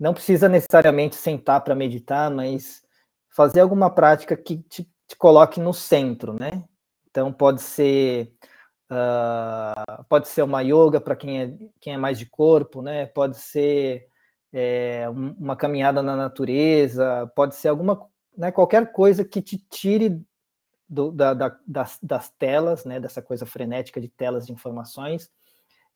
[0.00, 2.82] Não precisa necessariamente sentar para meditar, mas
[3.28, 6.64] fazer alguma prática que te, te, coloque no centro, né?
[7.10, 8.32] Então pode ser
[8.90, 13.06] uh, pode ser uma yoga para quem é quem é mais de corpo, né?
[13.06, 14.08] Pode ser
[14.52, 20.22] é, uma caminhada na natureza, pode ser alguma né, qualquer coisa que te tire
[20.88, 25.30] do, da, da, das, das, telas, né, dessa coisa frenética de telas de informações,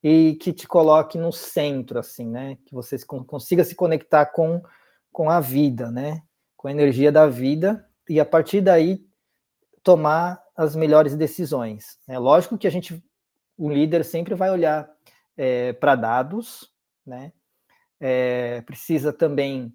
[0.03, 4.61] e que te coloque no centro, assim, né, que você consiga se conectar com,
[5.11, 6.23] com a vida, né,
[6.57, 9.05] com a energia da vida, e a partir daí
[9.83, 11.97] tomar as melhores decisões.
[12.07, 13.03] É lógico que a gente,
[13.57, 14.89] o líder sempre vai olhar
[15.37, 16.71] é, para dados,
[17.05, 17.31] né,
[17.99, 19.73] é, precisa também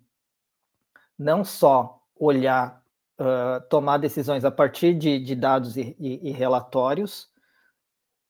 [1.19, 2.83] não só olhar
[3.21, 7.29] uh, tomar decisões a partir de, de dados e, e, e, relatórios,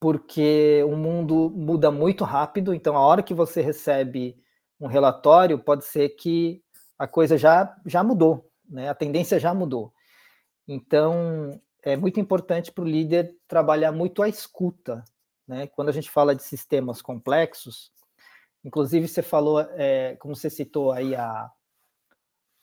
[0.01, 4.37] porque o mundo muda muito rápido, então a hora que você recebe
[4.79, 6.63] um relatório, pode ser que
[6.99, 8.89] a coisa já, já mudou, né?
[8.89, 9.93] a tendência já mudou.
[10.69, 15.05] Então, é muito importante para o líder trabalhar muito a escuta.
[15.47, 15.69] Né?
[15.69, 17.93] Quando a gente fala de sistemas complexos,
[18.65, 21.49] inclusive você falou, é, como você citou aí a,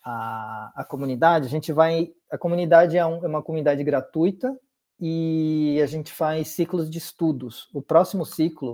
[0.03, 2.13] a, a comunidade, a gente vai.
[2.29, 4.59] A comunidade é, um, é uma comunidade gratuita
[4.99, 7.69] e a gente faz ciclos de estudos.
[7.73, 8.73] O próximo ciclo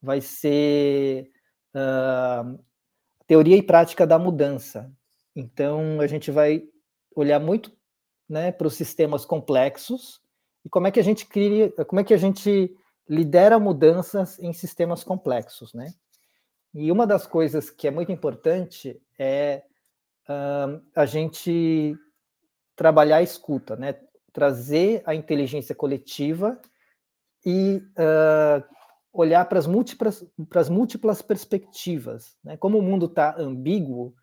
[0.00, 1.30] vai ser
[1.76, 2.58] uh,
[3.26, 4.90] teoria e prática da mudança.
[5.36, 6.62] Então a gente vai
[7.14, 7.70] olhar muito
[8.30, 10.22] né, para os sistemas complexos
[10.64, 12.74] e como é que a gente cria, como é que a gente
[13.08, 15.92] lidera mudanças em sistemas complexos, né?
[16.72, 19.64] E uma das coisas que é muito importante é
[20.94, 21.96] a gente
[22.76, 23.96] trabalhar a escuta, né?
[24.32, 26.60] trazer a inteligência coletiva
[27.44, 28.64] e uh,
[29.12, 30.24] olhar para as múltiplas,
[30.70, 32.36] múltiplas perspectivas.
[32.44, 32.56] Né?
[32.56, 34.14] Como o mundo está ambíguo,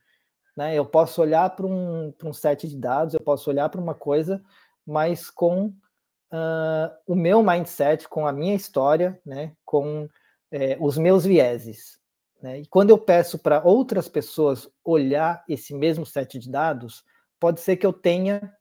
[0.57, 0.73] né?
[0.75, 4.43] eu posso olhar para um, um set de dados, eu posso olhar para uma coisa,
[4.83, 9.53] mas com uh, o meu mindset, com a minha história, né?
[9.63, 10.09] com
[10.51, 11.99] é, os meus vieses.
[12.41, 12.61] Né?
[12.61, 17.05] E quando eu peço para outras pessoas olhar esse mesmo set de dados,
[17.39, 18.51] pode ser que eu tenha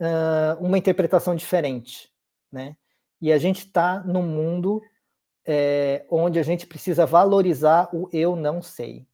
[0.00, 2.08] uh, uma interpretação diferente.
[2.52, 2.76] Né?
[3.20, 4.80] E a gente está num mundo
[5.44, 9.04] é, onde a gente precisa valorizar o eu não sei.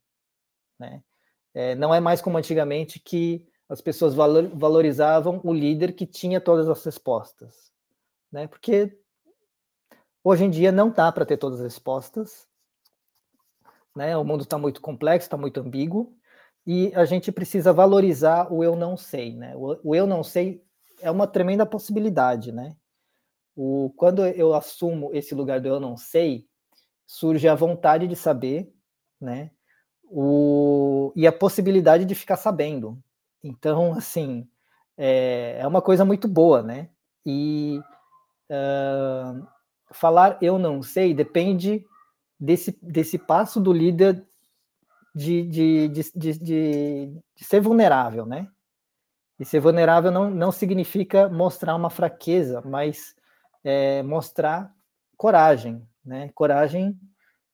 [0.77, 1.01] Né?
[1.57, 6.39] É, não é mais como antigamente que as pessoas valor, valorizavam o líder que tinha
[6.39, 7.71] todas as respostas.
[8.31, 8.45] Né?
[8.45, 8.95] Porque
[10.23, 12.47] hoje em dia não dá para ter todas as respostas,
[13.95, 14.15] né?
[14.15, 16.15] O mundo está muito complexo, está muito ambíguo,
[16.63, 19.55] e a gente precisa valorizar o eu não sei, né?
[19.55, 20.63] O, o eu não sei
[21.01, 22.77] é uma tremenda possibilidade, né?
[23.55, 26.47] O, quando eu assumo esse lugar do eu não sei,
[27.07, 28.71] surge a vontade de saber,
[29.19, 29.49] né?
[30.09, 32.97] O, e a possibilidade de ficar sabendo.
[33.43, 34.47] Então, assim,
[34.97, 36.89] é, é uma coisa muito boa, né?
[37.25, 37.79] E
[38.49, 39.47] uh,
[39.91, 41.85] falar eu não sei depende
[42.39, 44.25] desse, desse passo do líder
[45.13, 48.47] de, de, de, de, de ser vulnerável, né?
[49.39, 53.15] E ser vulnerável não, não significa mostrar uma fraqueza, mas
[53.63, 54.73] é, mostrar
[55.15, 56.29] coragem, né?
[56.33, 56.99] Coragem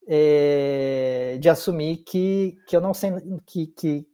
[0.08, 3.12] é, de assumir que, que eu não sei
[3.46, 4.08] que, que,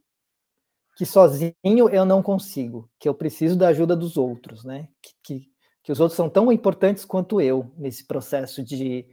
[0.96, 4.88] que sozinho eu não consigo, que eu preciso da ajuda dos outros, né?
[5.02, 5.50] Que, que,
[5.82, 9.06] que os outros são tão importantes quanto eu nesse processo de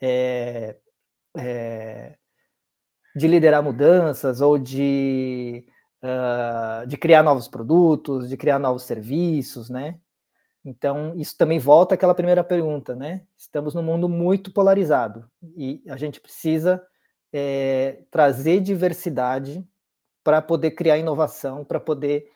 [0.00, 0.76] é,
[1.36, 2.16] é,
[3.14, 5.64] de liderar mudanças ou de,
[6.02, 9.98] uh, de criar novos produtos, de criar novos serviços, né?
[10.64, 13.26] Então, isso também volta àquela primeira pergunta, né?
[13.36, 16.84] Estamos num mundo muito polarizado e a gente precisa
[17.32, 19.66] é, trazer diversidade
[20.22, 22.30] para poder criar inovação, para poder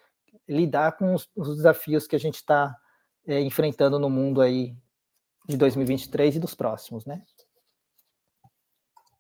[0.49, 2.75] lidar com os, os, desafios que a gente está
[3.27, 4.75] é, enfrentando no mundo aí
[5.47, 7.22] de 2023 e dos próximos, né?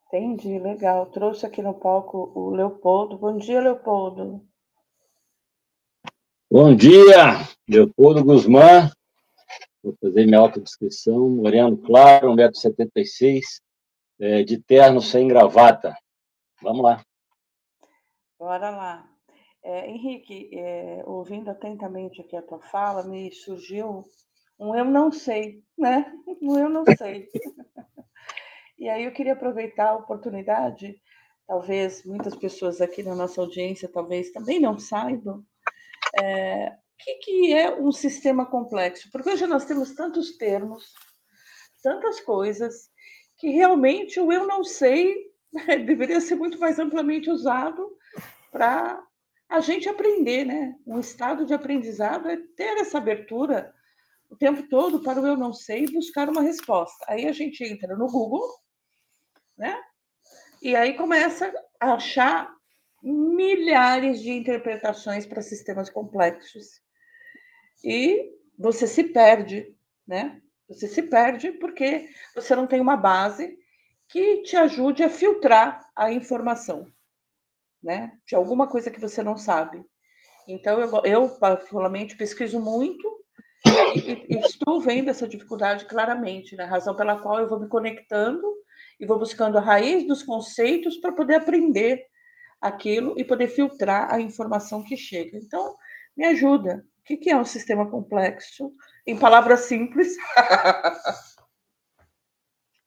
[0.06, 1.06] Entendi, legal.
[1.06, 3.18] Trouxe aqui no palco o Leopoldo.
[3.18, 4.46] Bom dia, Leopoldo.
[6.56, 8.88] Bom dia, Leopoldo Guzmán.
[9.82, 11.28] Vou fazer minha autodescrição.
[11.28, 13.40] Moreno claro, 1,76m,
[14.20, 15.92] é, de terno sem gravata.
[16.62, 17.04] Vamos lá.
[18.38, 19.10] Bora lá.
[19.64, 24.08] É, Henrique, é, ouvindo atentamente aqui a tua fala, me surgiu
[24.56, 26.06] um eu não sei, né?
[26.40, 27.30] Um eu não sei.
[28.78, 31.00] E aí eu queria aproveitar a oportunidade,
[31.48, 35.44] talvez muitas pessoas aqui na nossa audiência talvez também não saibam,
[36.20, 39.10] é, o que, que é um sistema complexo?
[39.10, 40.92] Porque hoje nós temos tantos termos,
[41.82, 42.90] tantas coisas
[43.38, 45.14] que realmente o eu não sei
[45.52, 47.96] né, deveria ser muito mais amplamente usado
[48.50, 49.02] para
[49.48, 50.74] a gente aprender, né?
[50.86, 53.72] Um estado de aprendizado é ter essa abertura
[54.30, 57.04] o tempo todo para o eu não sei e buscar uma resposta.
[57.08, 58.48] Aí a gente entra no Google,
[59.56, 59.80] né?
[60.62, 62.52] E aí começa a achar
[63.04, 66.80] milhares de interpretações para sistemas complexos.
[67.84, 69.76] E você se perde,
[70.06, 70.40] né?
[70.68, 73.58] Você se perde porque você não tem uma base
[74.08, 76.86] que te ajude a filtrar a informação,
[77.82, 78.18] né?
[78.26, 79.84] De alguma coisa que você não sabe.
[80.48, 83.22] Então, eu, eu particularmente pesquiso muito
[83.94, 86.64] e, e, estou vendo essa dificuldade claramente, né?
[86.64, 88.46] Razão pela qual eu vou me conectando
[88.98, 92.06] e vou buscando a raiz dos conceitos para poder aprender
[92.64, 95.36] aquilo e poder filtrar a informação que chega.
[95.36, 95.76] Então,
[96.16, 96.84] me ajuda.
[97.02, 98.72] O que é um sistema complexo?
[99.06, 100.16] Em palavras simples.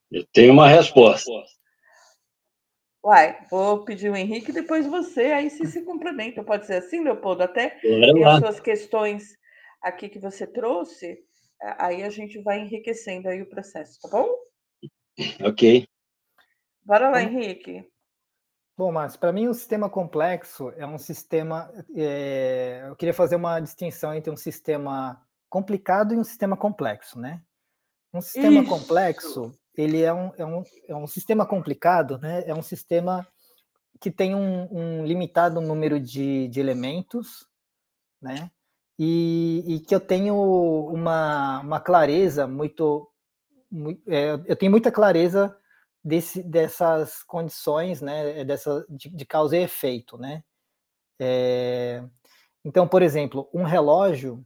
[0.09, 1.29] Eu tenho uma resposta.
[3.03, 6.43] Uai, vou pedir o Henrique, depois você, aí se se complementa.
[6.43, 7.43] Pode ser assim, Leopoldo?
[7.43, 7.79] Até
[8.25, 9.37] as suas questões
[9.81, 11.19] aqui que você trouxe,
[11.77, 14.27] aí a gente vai enriquecendo aí o processo, tá bom?
[15.43, 15.87] Ok.
[16.83, 17.85] Bora lá, Henrique.
[18.77, 21.67] Bom, Márcio, para mim um sistema complexo é um sistema.
[21.95, 25.19] É, eu queria fazer uma distinção entre um sistema
[25.49, 27.41] complicado e um sistema complexo, né?
[28.13, 28.69] Um sistema Isso.
[28.69, 32.43] complexo, ele é um, é, um, é um sistema complicado, né?
[32.45, 33.27] É um sistema
[33.99, 37.47] que tem um, um limitado número de, de elementos,
[38.21, 38.51] né?
[38.99, 43.11] E, e, que eu tenho uma, uma clareza muito,
[43.71, 45.57] muito é, eu tenho muita clareza
[46.07, 50.41] desse, dessas condições, né, dessa, de, de causa e efeito, né?
[51.19, 52.01] É,
[52.63, 54.45] então, por exemplo, um relógio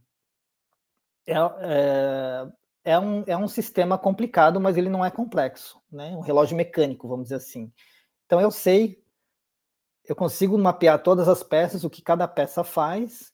[1.24, 2.52] é, é,
[2.84, 6.16] é, um, é um sistema complicado, mas ele não é complexo, né?
[6.16, 7.72] Um relógio mecânico, vamos dizer assim.
[8.26, 9.00] Então, eu sei,
[10.04, 13.32] eu consigo mapear todas as peças, o que cada peça faz,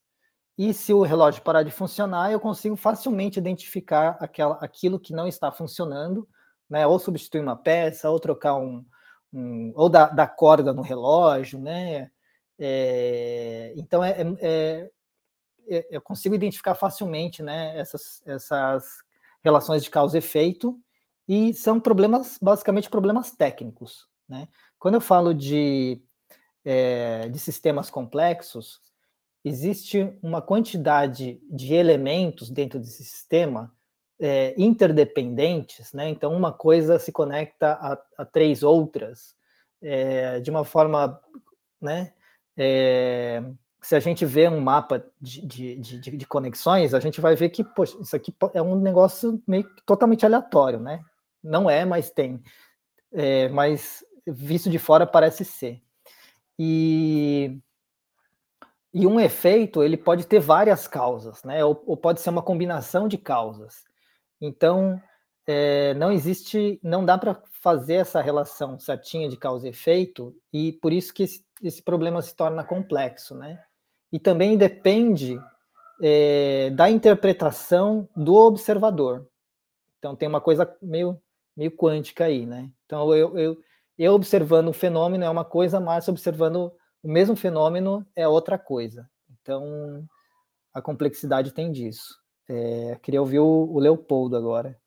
[0.59, 5.27] e se o relógio parar de funcionar, eu consigo facilmente identificar aquela, aquilo que não
[5.27, 6.29] está funcionando
[6.69, 6.87] né?
[6.87, 8.85] Ou substituir uma peça, ou trocar um,
[9.33, 12.11] um ou dar, dar, corda no relógio, né?
[12.59, 14.91] É, então é, é, é,
[15.69, 17.79] é, eu consigo identificar facilmente, né?
[17.79, 19.03] Essas, essas
[19.43, 20.79] relações de causa e efeito
[21.27, 24.49] e são problemas basicamente problemas técnicos, né?
[24.79, 26.03] Quando eu falo de
[26.65, 28.81] é, de sistemas complexos,
[29.45, 33.75] existe uma quantidade de elementos dentro desse sistema
[34.21, 36.09] é, interdependentes, né?
[36.09, 39.35] Então, uma coisa se conecta a, a três outras
[39.81, 41.21] é, de uma forma,
[41.81, 42.13] né?
[42.57, 43.43] É,
[43.81, 47.51] se a gente vê um mapa de, de, de, de, conexões, a gente vai ver
[47.51, 51.01] que poxa, isso aqui é um negócio meio totalmente aleatório, né?
[51.43, 52.43] Não é, mas tem.
[53.13, 55.81] É, mas visto de fora parece ser.
[56.59, 57.61] E,
[58.93, 61.65] e um efeito ele pode ter várias causas, né?
[61.65, 63.88] Ou, ou pode ser uma combinação de causas.
[64.41, 65.01] Então,
[65.47, 70.73] é, não existe, não dá para fazer essa relação certinha de causa e efeito, e
[70.73, 73.63] por isso que esse, esse problema se torna complexo, né?
[74.13, 75.41] E também depende
[76.01, 79.27] é, da interpretação do observador.
[79.99, 81.21] Então, tem uma coisa meio,
[81.57, 82.71] meio quântica aí, né?
[82.87, 83.59] Então, eu, eu,
[83.99, 86.73] eu observando um fenômeno é uma coisa, mas observando
[87.03, 89.09] o mesmo fenômeno é outra coisa.
[89.41, 90.07] Então,
[90.73, 92.19] a complexidade tem disso.
[92.49, 94.81] É, queria ouvir o, o Leopoldo agora.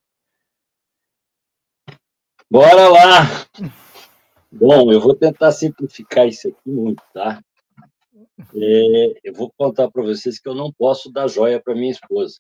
[2.50, 3.22] Bora lá!
[4.52, 7.42] Bom, eu vou tentar simplificar isso aqui muito, tá?
[8.54, 12.40] É, eu vou contar para vocês que eu não posso dar joia para minha esposa.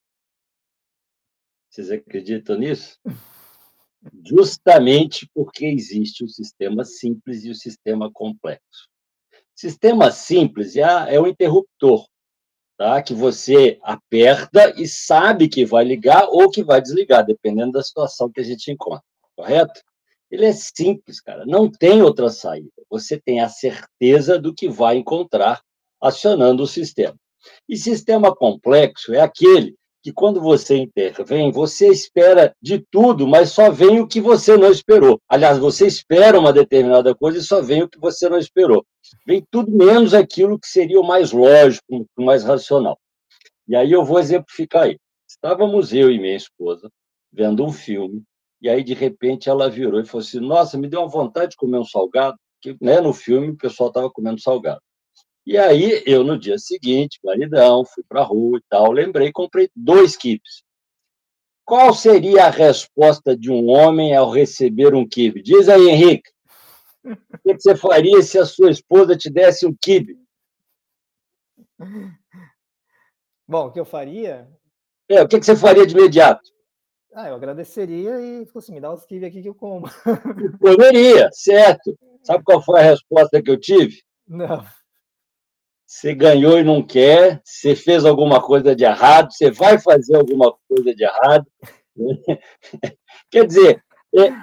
[1.69, 2.99] Vocês acreditam nisso?
[4.25, 8.89] Justamente porque existe o sistema simples e o sistema complexo.
[9.55, 10.81] Sistema simples é,
[11.15, 12.10] é o interruptor
[12.81, 12.99] tá?
[13.03, 18.31] que você aperta e sabe que vai ligar ou que vai desligar, dependendo da situação
[18.31, 19.03] que a gente encontra,
[19.35, 19.81] correto?
[20.31, 22.71] Ele é simples, cara, não tem outra saída.
[22.89, 25.61] Você tem a certeza do que vai encontrar
[26.01, 27.15] acionando o sistema.
[27.69, 33.69] E sistema complexo é aquele que quando você intervém, você espera de tudo, mas só
[33.69, 35.21] vem o que você não esperou.
[35.29, 38.85] Aliás, você espera uma determinada coisa e só vem o que você não esperou.
[39.25, 42.97] Vem tudo menos aquilo que seria o mais lógico, o mais racional.
[43.67, 44.97] E aí eu vou exemplificar aí.
[45.29, 46.89] Estávamos eu e minha esposa
[47.31, 48.23] vendo um filme,
[48.61, 51.57] e aí de repente ela virou e falou assim: Nossa, me deu uma vontade de
[51.57, 54.81] comer um salgado, que né, no filme o pessoal estava comendo salgado.
[55.45, 59.69] E aí, eu no dia seguinte, maridão, fui para a rua e tal, lembrei, comprei
[59.75, 60.63] dois kipes.
[61.65, 65.41] Qual seria a resposta de um homem ao receber um kibe?
[65.41, 66.29] Diz aí, Henrique.
[67.03, 70.15] O que você faria se a sua esposa te desse um kibe?
[73.47, 74.47] Bom, o que eu faria?
[75.09, 76.41] É, o que você faria de imediato?
[77.13, 79.89] Ah, eu agradeceria e fosse assim, me dá os kibe aqui que eu como.
[80.59, 81.97] Comeria, certo.
[82.23, 84.01] Sabe qual foi a resposta que eu tive?
[84.27, 84.63] Não.
[85.91, 90.55] Você ganhou e não quer, você fez alguma coisa de errado, você vai fazer alguma
[90.65, 91.45] coisa de errado.
[93.29, 93.83] Quer dizer,
[94.15, 94.33] é, é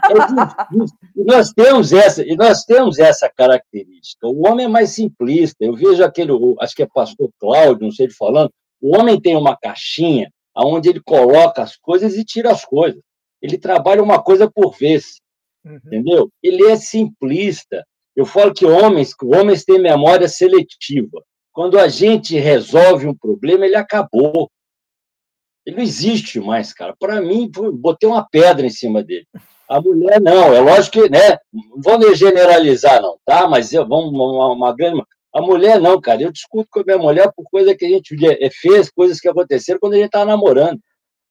[1.17, 4.29] nós temos essa e nós temos essa característica.
[4.29, 5.65] O homem é mais simplista.
[5.65, 8.53] Eu vejo aquele, acho que é Pastor Cláudio, não sei de falando.
[8.79, 13.01] O homem tem uma caixinha onde ele coloca as coisas e tira as coisas.
[13.41, 15.17] Ele trabalha uma coisa por vez,
[15.65, 15.77] uhum.
[15.87, 16.31] entendeu?
[16.43, 17.87] Ele é simplista.
[18.15, 21.23] Eu falo que homens, homens têm memória seletiva.
[21.59, 24.49] Quando a gente resolve um problema, ele acabou.
[25.67, 26.95] Ele não existe mais, cara.
[26.97, 29.27] Para mim, botei uma pedra em cima dele.
[29.69, 30.55] A mulher, não.
[30.55, 31.37] É lógico que, né?
[31.53, 33.49] Não vou generalizar, não, tá?
[33.49, 35.03] Mas eu, vamos, uma, uma grande.
[35.35, 36.23] A mulher, não, cara.
[36.23, 39.29] Eu discuto com a minha mulher por coisa que a gente é, fez, coisas que
[39.29, 40.79] aconteceram quando a gente estava namorando.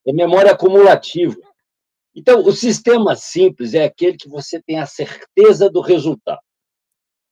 [0.05, 1.37] É memória acumulativa.
[2.13, 6.41] Então, o sistema simples é aquele que você tem a certeza do resultado.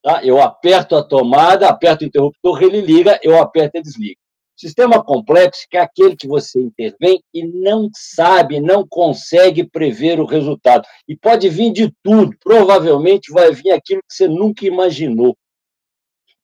[0.06, 0.24] Tá?
[0.24, 4.20] Eu aperto a tomada, aperto o interruptor, ele liga, eu aperto e desliga.
[4.56, 10.26] Sistema complexo que é aquele que você intervém e não sabe, não consegue prever o
[10.28, 10.88] resultado.
[11.08, 15.36] E pode vir de tudo, provavelmente vai vir aquilo que você nunca imaginou.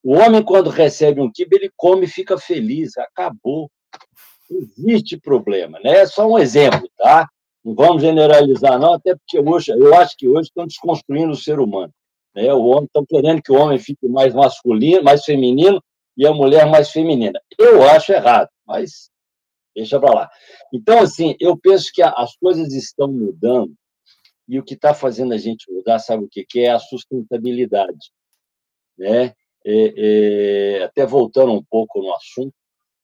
[0.03, 3.69] O homem, quando recebe um kibe, ele come e fica feliz, acabou.
[4.49, 5.99] Existe problema, né?
[5.99, 7.29] É só um exemplo, tá?
[7.63, 11.59] Não vamos generalizar, não, até porque hoje, eu acho que hoje estão desconstruindo o ser
[11.59, 11.93] humano.
[12.35, 12.53] Né?
[12.53, 15.81] O homem estão querendo que o homem fique mais masculino, mais feminino
[16.17, 17.41] e a mulher mais feminina.
[17.57, 19.09] Eu acho errado, mas
[19.75, 20.29] deixa para lá.
[20.73, 23.73] Então, assim, eu penso que as coisas estão mudando
[24.47, 28.11] e o que está fazendo a gente mudar, sabe o que, que é a sustentabilidade,
[28.97, 29.33] né?
[29.63, 29.93] É,
[30.77, 32.53] é, até voltando um pouco no assunto,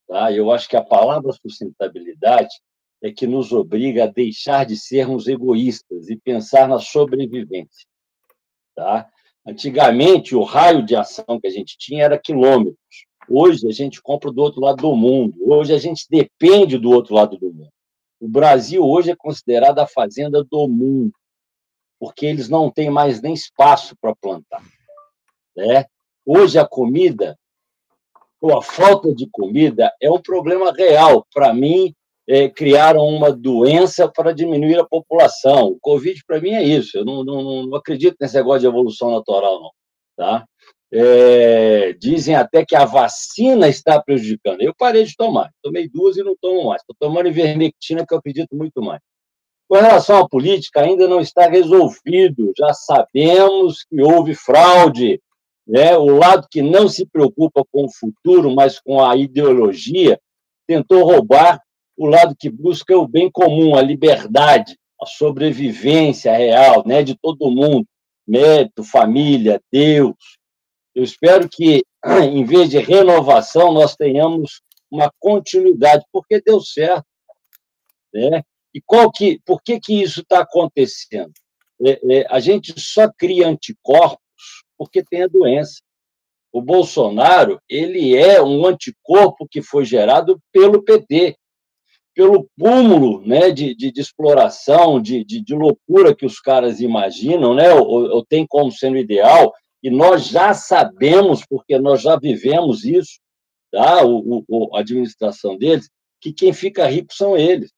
[0.08, 0.32] tá?
[0.32, 2.54] Eu acho que a palavra sustentabilidade
[3.02, 7.88] é que nos obriga a deixar de sermos egoístas e pensar na sobrevivência,
[8.76, 9.08] tá?
[9.48, 12.78] Antigamente, o raio de ação que a gente tinha era quilômetros.
[13.30, 15.38] Hoje, a gente compra do outro lado do mundo.
[15.46, 17.72] Hoje, a gente depende do outro lado do mundo.
[18.20, 21.14] O Brasil, hoje, é considerado a fazenda do mundo,
[21.98, 24.62] porque eles não têm mais nem espaço para plantar.
[25.56, 25.86] Né?
[26.26, 27.40] Hoje, a comida,
[28.42, 31.26] ou a falta de comida, é um problema real.
[31.34, 31.96] Para mim,
[32.28, 35.68] é, criaram uma doença para diminuir a população.
[35.68, 36.98] O Covid, para mim, é isso.
[36.98, 39.72] Eu não, não, não, acredito nesse negócio de evolução natural, não.
[40.18, 40.46] Tá?
[40.92, 44.62] É, dizem até que a vacina está prejudicando.
[44.62, 45.50] Eu parei de tomar.
[45.62, 46.82] Tomei duas e não tomo mais.
[46.82, 49.02] Estou tomando ivermectina, que eu acredito muito mais.
[49.70, 52.52] Com relação à política, ainda não está resolvido.
[52.58, 55.22] Já sabemos que houve fraude.
[55.66, 55.98] Né?
[55.98, 60.20] O lado que não se preocupa com o futuro, mas com a ideologia,
[60.66, 61.62] tentou roubar
[61.98, 67.52] o lado que busca o bem comum, a liberdade, a sobrevivência real, né, de todo
[67.52, 67.88] mundo,
[68.26, 70.16] mérito, família, Deus.
[70.94, 71.84] Eu espero que,
[72.32, 77.06] em vez de renovação, nós tenhamos uma continuidade, porque deu certo,
[78.14, 78.42] né?
[78.74, 81.32] E qual que, por que que isso está acontecendo?
[81.86, 84.20] É, é, a gente só cria anticorpos
[84.78, 85.82] porque tem a doença.
[86.52, 91.36] O Bolsonaro ele é um anticorpo que foi gerado pelo PT
[92.18, 97.54] pelo cúmulo né, de, de, de exploração, de, de, de, loucura que os caras imaginam,
[97.54, 99.54] né, ou, ou tem como sendo ideal,
[99.84, 103.20] e nós já sabemos, porque nós já vivemos isso,
[103.72, 107.72] tá, o, o, a administração deles, que quem fica rico são eles.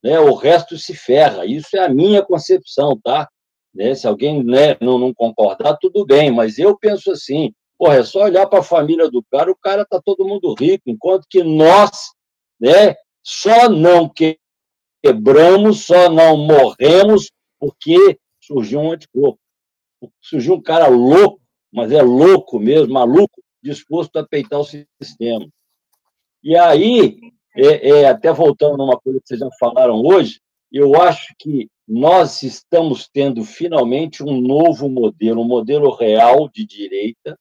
[0.00, 1.44] Né, o resto se ferra.
[1.44, 3.28] Isso é a minha concepção, tá?
[3.74, 8.04] Né, se alguém né, não, não concordar, tudo bem, mas eu penso assim, porra, é
[8.04, 11.42] só olhar para a família do cara, o cara tá todo mundo rico, enquanto que
[11.42, 11.90] nós,
[12.60, 12.94] né,
[13.30, 14.10] só não
[15.04, 19.38] quebramos, só não morremos porque surgiu um anticorpo.
[20.18, 21.38] Surgiu um cara louco,
[21.70, 25.46] mas é louco mesmo, maluco, disposto a peitar o sistema.
[26.42, 27.18] E aí,
[27.54, 30.40] é, é, até voltando numa coisa que vocês já falaram hoje,
[30.72, 37.38] eu acho que nós estamos tendo finalmente um novo modelo, um modelo real de direita,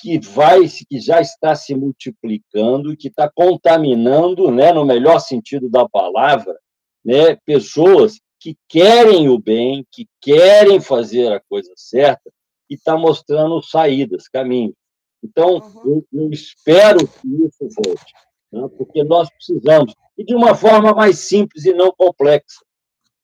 [0.00, 5.88] que vai, que já está se multiplicando que está contaminando, né, no melhor sentido da
[5.88, 6.58] palavra,
[7.04, 12.30] né, pessoas que querem o bem, que querem fazer a coisa certa
[12.68, 14.74] e está mostrando saídas, caminhos.
[15.22, 16.04] Então, uhum.
[16.12, 18.12] eu, eu, espero que isso volte,
[18.50, 19.92] né, porque nós precisamos.
[20.16, 22.64] e de uma forma mais simples e não complexa.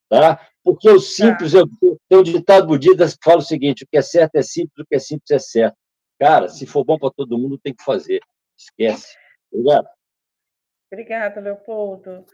[0.09, 0.39] Tá?
[0.63, 1.67] Porque o simples, eu,
[2.09, 4.87] tenho um ditado budista que fala o seguinte: o que é certo é simples, o
[4.87, 5.77] que é simples é certo.
[6.19, 8.21] Cara, se for bom para todo mundo, tem que fazer.
[8.57, 9.17] Esquece.
[9.53, 9.87] Obrigado.
[10.93, 12.25] Obrigada, Leopoldo.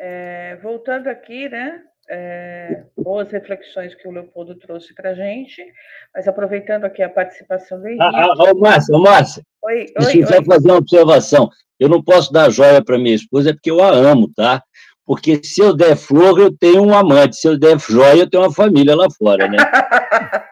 [0.00, 1.82] É, voltando aqui, né?
[2.12, 5.64] É, boas reflexões que o Leopoldo trouxe para a gente,
[6.12, 8.02] mas aproveitando aqui a participação do Henrique.
[8.02, 11.48] Ah, ah, Márcia, Márcia, oi, deixa oi, eu fazer uma observação.
[11.78, 14.60] Eu não posso dar joia para minha esposa, é porque eu a amo, tá?
[15.06, 17.36] Porque se eu der flor, eu tenho um amante.
[17.36, 19.56] Se eu der joia, eu tenho uma família lá fora, né?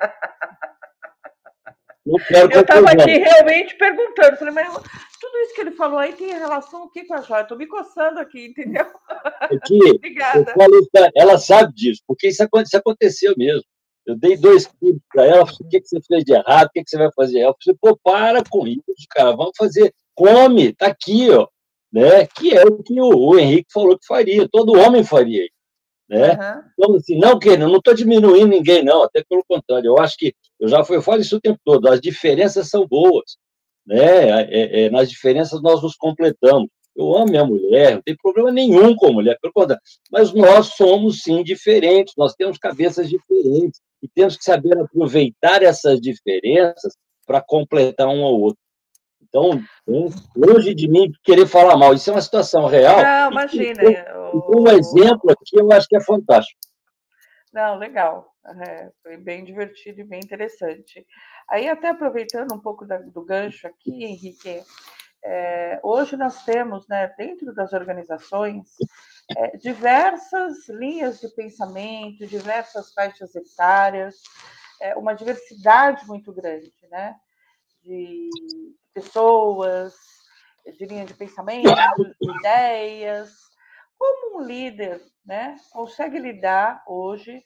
[2.52, 4.72] eu estava aqui realmente perguntando, falei, mas
[5.20, 7.42] tudo isso que ele falou aí tem relação o que com a joia?
[7.42, 8.86] Estou me coçando aqui, entendeu?
[9.40, 10.54] Aqui, é Obrigada.
[11.14, 13.64] ela sabe disso, porque isso aconteceu mesmo.
[14.06, 16.82] Eu dei dois quilos para ela, falei, o que, você fez de errado, o que,
[16.86, 17.40] você vai fazer?
[17.40, 21.46] Ela falou, pô, para com isso, cara, vamos fazer, come, tá aqui, ó,
[21.92, 22.26] né?
[22.26, 25.44] Que é o que o, o Henrique falou que faria, todo homem faria
[26.08, 26.32] né?
[26.32, 26.62] Uhum.
[26.78, 30.34] Então, assim, não que não estou diminuindo ninguém, não, até pelo contrário, eu acho que,
[30.58, 33.36] eu já eu falo isso o tempo todo, as diferenças são boas,
[33.86, 34.42] né?
[34.42, 36.68] É, é, nas diferenças nós nos completamos.
[36.96, 39.80] Eu amo minha mulher, não tem problema nenhum com a mulher, pelo contrário,
[40.10, 46.00] mas nós somos sim diferentes, nós temos cabeças diferentes e temos que saber aproveitar essas
[46.00, 48.58] diferenças para completar um ao outro.
[49.28, 49.60] Então,
[50.34, 53.02] longe de mim querer falar mal, isso é uma situação real.
[53.02, 53.82] Não, imagina.
[54.32, 54.60] O...
[54.60, 56.58] Um exemplo aqui eu acho que é fantástico.
[57.52, 58.32] Não, legal.
[58.66, 61.06] É, foi bem divertido e bem interessante.
[61.50, 64.62] Aí, até aproveitando um pouco da, do gancho aqui, Henrique,
[65.24, 68.64] é, hoje nós temos, né, dentro das organizações,
[69.36, 74.16] é, diversas linhas de pensamento, diversas faixas etárias,
[74.80, 77.14] é, uma diversidade muito grande, né,
[77.82, 78.30] de
[78.98, 79.94] pessoas,
[80.76, 81.68] de linha de pensamento,
[82.20, 83.30] de ideias.
[83.96, 87.42] Como um líder né, consegue lidar hoje,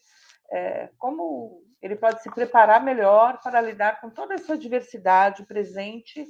[0.50, 6.26] é, como ele pode se preparar melhor para lidar com toda essa diversidade presente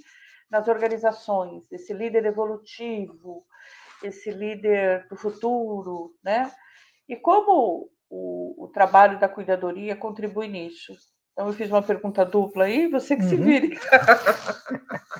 [0.50, 3.44] nas organizações, esse líder evolutivo,
[4.02, 6.50] esse líder do futuro, né?
[7.08, 10.94] E como o, o trabalho da cuidadoria contribui nisso?
[11.32, 13.28] Então, eu fiz uma pergunta dupla aí, você que uhum.
[13.28, 13.78] se vire.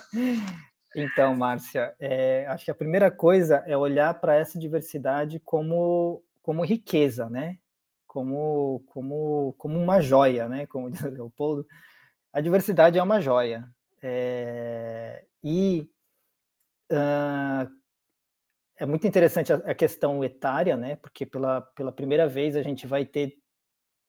[0.95, 6.65] então, Márcia, é, acho que a primeira coisa é olhar para essa diversidade como, como
[6.65, 7.59] riqueza, né?
[8.07, 10.67] Como, como, como uma joia, né?
[10.67, 11.67] Como diz o Leopoldo.
[12.33, 13.67] A diversidade é uma joia.
[14.03, 15.89] É, e
[16.93, 17.71] uh,
[18.77, 20.97] é muito interessante a, a, questão etária, né?
[20.97, 23.39] Porque pela, pela primeira vez a gente vai ter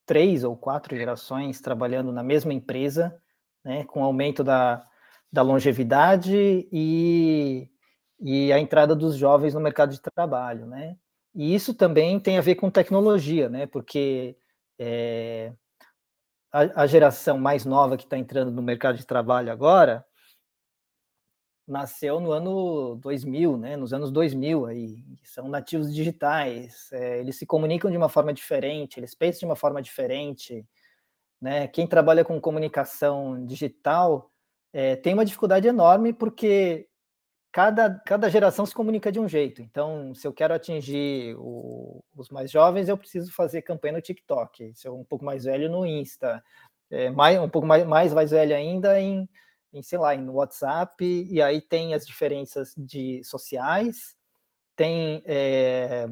[0.05, 3.17] três ou quatro gerações trabalhando na mesma empresa,
[3.63, 4.85] né, com aumento da,
[5.33, 7.67] da longevidade e,
[8.19, 10.95] e a entrada dos jovens no mercado de trabalho, né?
[11.33, 13.65] E isso também tem a ver com tecnologia, né?
[13.65, 14.37] Porque
[14.77, 15.51] é,
[16.51, 20.05] a, a, geração mais nova que está entrando no mercado de trabalho agora,
[21.67, 23.75] nasceu no ano 2000, né?
[23.75, 28.99] Nos anos 2000 aí, são nativos digitais, é, eles se comunicam de uma forma diferente,
[28.99, 30.63] eles pensam de uma forma diferente,
[31.41, 31.67] né?
[31.67, 34.29] Quem trabalha com comunicação digital
[34.73, 36.87] é, tem uma dificuldade enorme porque
[37.51, 39.61] cada, cada geração se comunica de um jeito.
[39.61, 44.73] Então, se eu quero atingir o, os mais jovens, eu preciso fazer campanha no TikTok.
[44.75, 46.43] Se eu um pouco mais velho, no Insta.
[46.89, 49.29] É, mais, um pouco mais, mais, mais velho ainda em
[49.73, 54.15] em, sei lá, no WhatsApp, e aí tem as diferenças de sociais,
[54.75, 56.07] tem é,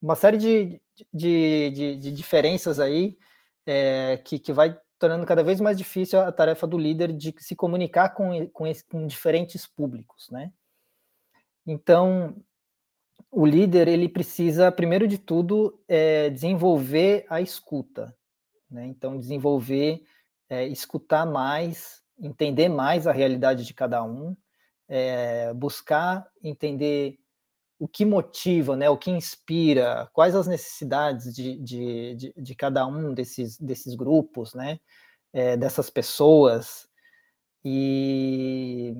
[0.00, 0.80] uma série de,
[1.12, 3.16] de, de, de diferenças aí
[3.64, 7.54] é, que, que vai tornando cada vez mais difícil a tarefa do líder de se
[7.54, 10.52] comunicar com, com, esse, com diferentes públicos, né?
[11.66, 12.36] Então,
[13.30, 18.16] o líder ele precisa, primeiro de tudo, é, desenvolver a escuta,
[18.70, 18.86] né?
[18.86, 20.02] Então, desenvolver,
[20.48, 24.36] é, escutar mais entender mais a realidade de cada um,
[24.88, 27.18] é, buscar entender
[27.84, 32.86] o que motiva, né, o que inspira, quais as necessidades de, de, de, de cada
[32.86, 34.80] um desses, desses grupos, né,
[35.34, 36.88] é, dessas pessoas,
[37.62, 38.96] e,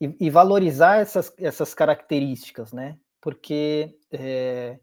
[0.00, 4.80] e, e, valorizar essas, essas características, né, porque, é,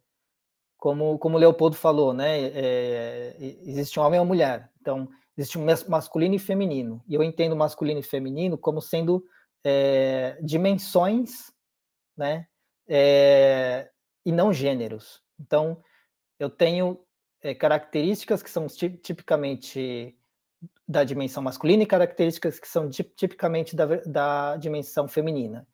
[0.77, 3.35] como, como o Leopoldo falou, né, é,
[3.65, 7.03] existe um homem e uma mulher, então, existe um masculino e feminino.
[7.09, 9.21] E eu entendo masculino e feminino como sendo
[9.65, 11.51] é, dimensões,
[12.15, 12.47] né?
[12.87, 13.89] É,
[14.25, 15.21] e não gêneros.
[15.39, 15.81] Então,
[16.39, 16.99] eu tenho
[17.41, 20.17] é, características que são tipicamente
[20.87, 25.67] da dimensão masculina e características que são tipicamente da, da dimensão feminina.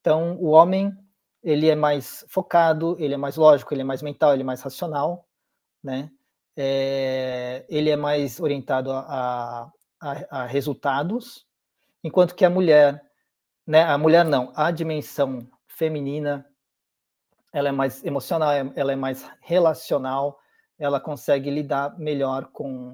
[0.00, 0.96] Então, o homem
[1.42, 4.60] ele é mais focado, ele é mais lógico, ele é mais mental, ele é mais
[4.60, 5.26] racional,
[5.82, 6.10] né?
[6.56, 11.46] É, ele é mais orientado a, a, a, resultados,
[12.04, 13.02] enquanto que a mulher,
[13.66, 13.82] né?
[13.82, 16.46] A mulher não, a dimensão feminina,
[17.52, 20.38] ela é mais emocional, ela é mais relacional,
[20.78, 22.92] ela consegue lidar melhor com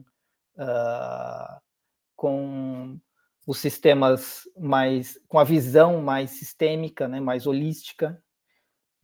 [0.58, 1.60] uh,
[2.14, 2.98] com
[3.46, 7.20] os sistemas mais com a visão mais sistêmica, né?
[7.20, 8.20] Mais holística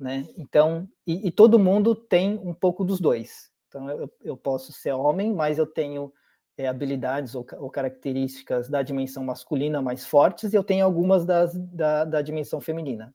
[0.03, 0.27] né?
[0.37, 3.51] Então, e, e, todo mundo tem um pouco dos dois.
[3.69, 6.13] Então, eu, eu posso ser homem, mas eu tenho
[6.59, 11.55] é, habilidades ou, ou, características da dimensão masculina mais fortes, e eu tenho algumas das,
[11.55, 13.15] da, da dimensão feminina.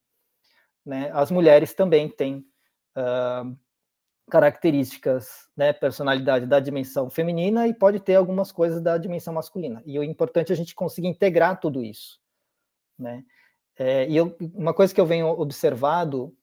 [0.88, 1.12] Né?
[1.14, 2.48] As mulheres também têm
[2.96, 3.54] uh,
[4.32, 9.84] características, né, personalidade da dimensão feminina e pode ter algumas coisas da dimensão masculina.
[9.86, 12.22] E o importante é a gente conseguir integrar tudo isso,
[12.98, 13.22] né?
[13.78, 16.34] É, e eu, uma coisa que eu venho observado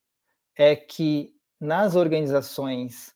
[0.55, 3.15] é que nas organizações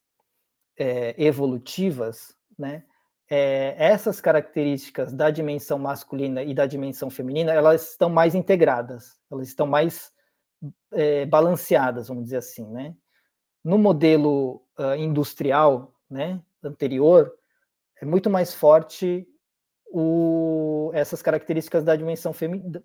[0.78, 2.84] é, evolutivas, né,
[3.30, 9.46] é, essas características da dimensão masculina e da dimensão feminina, elas estão mais integradas, elas
[9.46, 10.10] estão mais
[10.92, 12.94] é, balanceadas, vamos dizer assim, né?
[13.64, 17.32] No modelo uh, industrial, né, anterior,
[18.00, 19.28] é muito mais forte
[19.86, 22.32] o, essas características da dimensão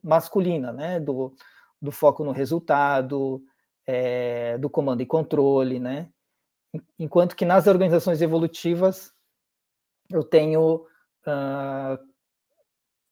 [0.02, 1.36] masculina, né, do,
[1.82, 3.44] do foco no resultado,
[3.86, 6.10] é, do comando e controle, né?
[6.98, 9.14] Enquanto que nas organizações evolutivas
[10.10, 10.88] eu tenho
[11.28, 12.13] uh,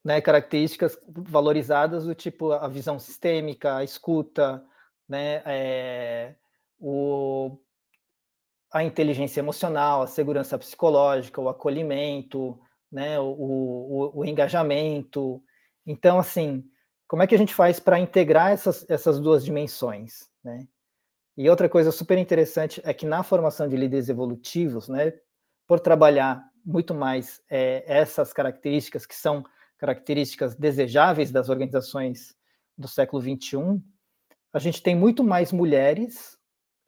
[0.04, 4.64] né, características valorizadas do tipo a visão sistêmica, a escuta,
[5.08, 6.36] né, é,
[6.80, 7.58] o,
[8.74, 12.60] a inteligência emocional, a segurança psicológica, o acolhimento,
[12.92, 15.44] né, o, o, o engajamento.
[15.86, 16.64] Então, assim,
[17.08, 20.30] como é que a gente faz para integrar essas, essas duas dimensões?
[20.44, 20.68] Né?
[21.38, 25.14] E outra coisa super interessante é que na formação de líderes evolutivos, né,
[25.68, 29.44] por trabalhar muito mais é, essas características que são
[29.82, 32.36] características desejáveis das organizações
[32.78, 33.82] do século 21,
[34.54, 36.38] a gente tem muito mais mulheres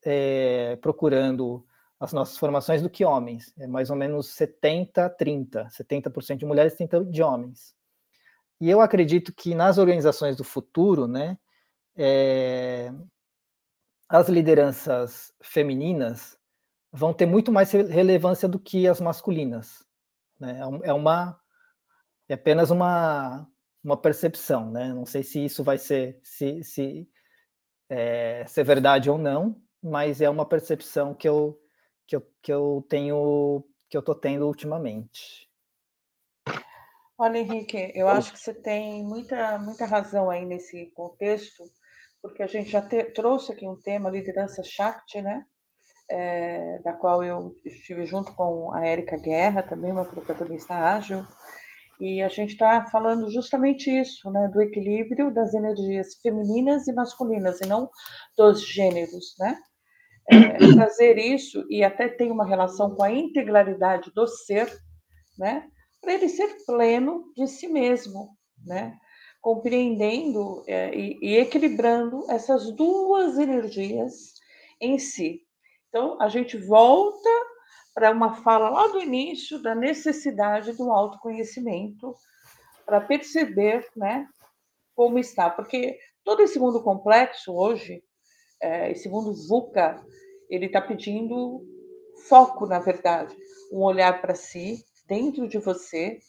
[0.05, 1.65] é, procurando
[1.99, 3.51] as nossas formações do que homens.
[3.57, 5.69] É mais ou menos 70, 30.
[5.69, 7.73] 70% de mulheres, 30% de homens.
[8.61, 11.35] E eu acredito que nas organizações do futuro, né,
[11.95, 12.93] é,
[14.07, 16.37] as lideranças femininas
[16.91, 19.83] vão ter muito mais relevância do que as masculinas.
[20.39, 20.59] Né?
[20.83, 21.42] É, é uma
[22.33, 23.47] é apenas uma,
[23.83, 24.93] uma percepção, né?
[24.93, 27.07] Não sei se isso vai ser se, se
[27.89, 31.59] é, ser verdade ou não, mas é uma percepção que eu
[32.05, 35.49] que eu, que eu tenho que eu tô tendo ultimamente.
[37.17, 41.63] Olha, Henrique, eu acho que você tem muita muita razão aí nesse contexto
[42.21, 45.45] porque a gente já te, trouxe aqui um tema, liderança Shakti, né?
[46.09, 51.25] É, da qual eu estive junto com a Érica Guerra, também uma protagonista ágil,
[52.03, 57.61] e a gente está falando justamente isso, né, do equilíbrio das energias femininas e masculinas,
[57.61, 57.89] e não
[58.37, 59.57] dos gêneros, né?
[60.29, 64.69] É, trazer isso, e até tem uma relação com a integralidade do ser,
[65.37, 65.67] né?
[66.01, 68.29] Para ele ser pleno de si mesmo,
[68.65, 68.97] né?
[69.43, 74.33] compreendendo é, e, e equilibrando essas duas energias
[74.79, 75.41] em si.
[75.89, 77.29] Então, a gente volta
[77.93, 82.13] para uma fala lá do início da necessidade do autoconhecimento
[82.85, 84.27] para perceber, né,
[84.95, 88.03] como está, porque todo esse mundo complexo hoje,
[88.61, 90.03] é, esse mundo VUCA,
[90.49, 91.61] ele está pedindo
[92.27, 93.35] foco, na verdade,
[93.71, 96.19] um olhar para si, dentro de você,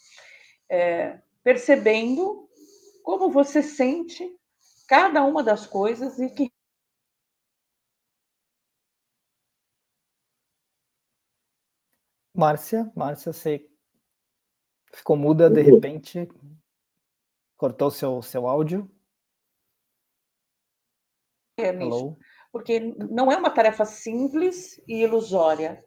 [0.70, 2.48] é, percebendo
[3.02, 4.28] como você sente
[4.88, 6.50] cada uma das coisas e que
[12.34, 13.64] Márcia, Márcia, você
[14.92, 16.28] ficou muda de repente,
[17.56, 18.90] cortou seu seu áudio.
[21.56, 22.18] É, Hello.
[22.50, 25.84] porque não é uma tarefa simples e ilusória,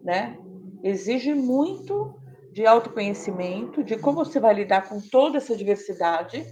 [0.00, 0.38] né?
[0.82, 2.18] Exige muito
[2.50, 6.42] de autoconhecimento, de como você vai lidar com toda essa diversidade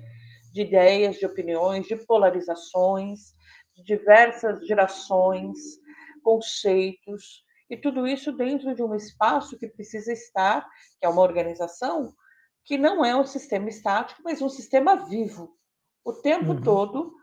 [0.53, 3.35] de ideias, de opiniões, de polarizações,
[3.75, 5.59] de diversas gerações,
[6.23, 10.69] conceitos, e tudo isso dentro de um espaço que precisa estar,
[10.99, 12.13] que é uma organização,
[12.65, 15.57] que não é um sistema estático, mas um sistema vivo,
[16.05, 16.61] o tempo uhum.
[16.61, 17.15] todo,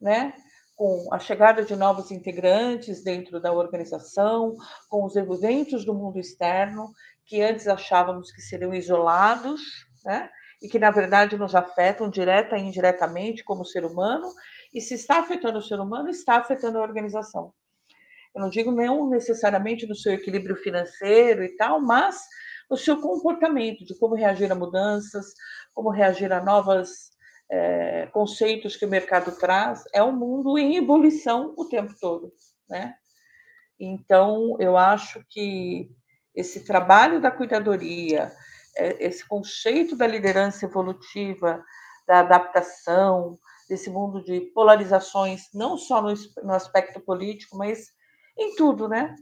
[0.00, 0.32] né?
[0.76, 4.54] com a chegada de novos integrantes dentro da organização,
[4.90, 6.92] com os eventos do mundo externo,
[7.24, 9.62] que antes achávamos que seriam isolados,
[10.04, 10.30] né?
[10.62, 14.32] e que, na verdade, nos afetam direta e indiretamente como ser humano,
[14.72, 17.54] E se está afetando o ser humano, está afetando a organização.
[18.36, 22.20] Eu não digo não necessariamente no seu equilíbrio financeiro e tal, mas
[22.70, 25.32] no seu comportamento, de como reagir a mudanças,
[25.72, 27.10] como reagir a novos
[27.50, 29.84] é, conceitos que o mercado traz.
[29.90, 32.30] É um mundo em ebulição o tempo todo,
[32.68, 32.94] né?
[33.80, 35.90] Então, eu acho que
[36.34, 38.30] esse trabalho da cuidadoria,
[38.76, 41.64] é, esse conceito da liderança evolutiva,
[42.06, 46.12] da adaptação, desse mundo de polarizações, não só no,
[46.42, 47.95] no aspecto político, mas
[48.36, 49.14] em tudo, né?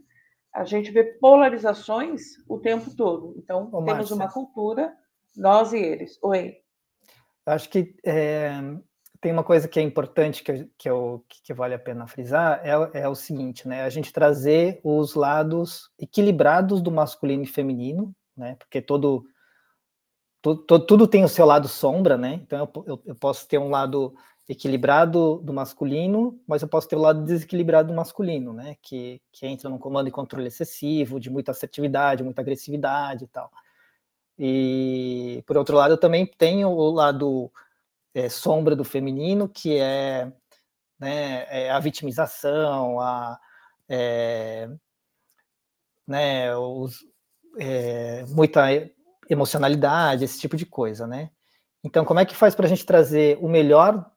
[0.53, 3.35] A gente vê polarizações o tempo todo.
[3.37, 4.15] Então, Ô, temos Márcia.
[4.15, 4.93] uma cultura,
[5.35, 6.17] nós e eles.
[6.21, 6.57] Oi.
[7.45, 8.51] Acho que é,
[9.21, 13.01] tem uma coisa que é importante que, que, eu, que vale a pena frisar, é,
[13.01, 13.83] é o seguinte, né?
[13.83, 18.55] A gente trazer os lados equilibrados do masculino e feminino, né?
[18.55, 19.25] Porque todo,
[20.41, 22.35] todo tudo tem o seu lado sombra, né?
[22.35, 24.15] Então eu, eu posso ter um lado
[24.47, 28.75] equilibrado do masculino, mas eu posso ter o lado desequilibrado do masculino, né?
[28.81, 33.51] Que, que entra num comando e controle excessivo, de muita assertividade, muita agressividade e tal.
[34.37, 37.51] E, por outro lado, eu também tenho o lado
[38.13, 40.31] é, sombra do feminino, que é,
[40.99, 43.39] né, é a vitimização, a,
[43.89, 44.69] é,
[46.07, 46.99] né, os,
[47.59, 48.65] é, muita
[49.27, 51.31] emocionalidade, esse tipo de coisa, né?
[51.83, 54.11] Então, como é que faz para a gente trazer o melhor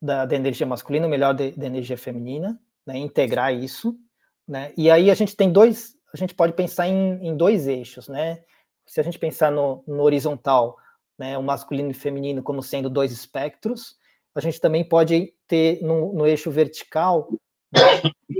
[0.00, 3.98] da, da energia masculina, o melhor da energia feminina, né, integrar isso,
[4.46, 8.08] né, e aí a gente tem dois, a gente pode pensar em, em dois eixos,
[8.08, 8.42] né,
[8.86, 10.76] se a gente pensar no, no horizontal,
[11.18, 13.98] né, o masculino e o feminino como sendo dois espectros,
[14.34, 17.28] a gente também pode ter no, no eixo vertical
[17.72, 17.80] né,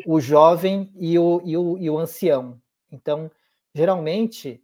[0.07, 2.61] o jovem e o, e, o, e o ancião.
[2.91, 3.31] Então,
[3.75, 4.63] geralmente,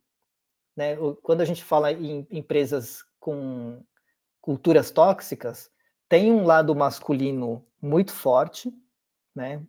[0.77, 3.83] né, quando a gente fala em empresas com
[4.41, 5.71] culturas tóxicas,
[6.09, 8.73] tem um lado masculino muito forte,
[9.35, 9.63] né?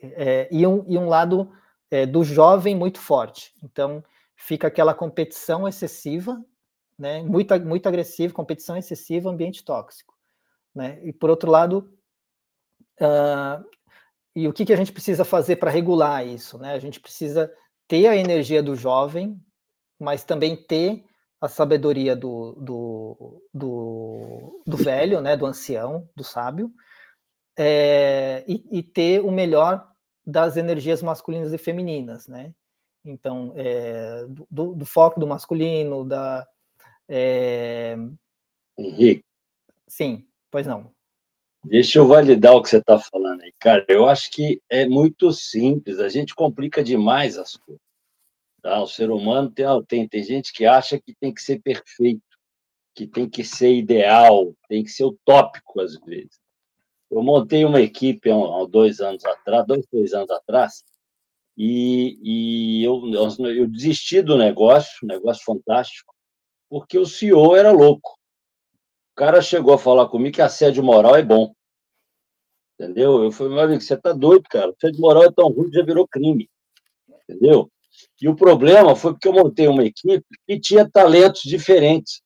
[0.00, 1.50] É, e, um, e um lado
[1.90, 3.54] é, do jovem muito forte.
[3.62, 4.04] Então,
[4.36, 6.44] fica aquela competição excessiva,
[6.98, 7.22] né?
[7.22, 10.14] Muito, muito agressiva, competição excessiva, ambiente tóxico.
[10.74, 11.00] Né?
[11.02, 11.90] E, por outro lado,
[13.00, 13.64] uh,
[14.34, 16.58] e o que, que a gente precisa fazer para regular isso?
[16.58, 16.74] Né?
[16.74, 17.50] A gente precisa
[17.88, 19.40] ter a energia do jovem,
[19.98, 21.02] mas também ter
[21.46, 26.72] a sabedoria do, do, do, do velho, né, do ancião, do sábio,
[27.56, 29.88] é, e, e, ter o melhor
[30.26, 32.52] das energias masculinas e femininas, né?
[33.04, 36.44] Então, é, do, do, foco do masculino, da...
[37.08, 37.96] É...
[38.76, 39.24] Henrique.
[39.86, 40.90] Sim, pois não.
[41.64, 43.86] Deixa eu validar o que você está falando aí, cara.
[43.88, 47.85] Eu acho que é muito simples, a gente complica demais as coisas.
[48.66, 48.82] Tá?
[48.82, 52.20] O ser humano tem, tem, tem gente que acha que tem que ser perfeito,
[52.96, 56.40] que tem que ser ideal, tem que ser utópico às vezes.
[57.08, 60.82] Eu montei uma equipe há, dois anos atrás, dois, três anos atrás,
[61.56, 62.18] e,
[62.80, 63.02] e eu,
[63.38, 66.12] eu desisti do negócio, um negócio fantástico,
[66.68, 68.18] porque o CEO era louco.
[69.12, 71.54] O cara chegou a falar comigo que assédio moral é bom.
[72.74, 73.22] Entendeu?
[73.22, 74.72] Eu falei, meu amigo, você tá doido, cara.
[74.76, 76.50] Assédio moral é tão ruim que já virou crime.
[77.28, 77.70] Entendeu?
[78.20, 82.20] E o problema foi porque eu montei uma equipe que tinha talentos diferentes,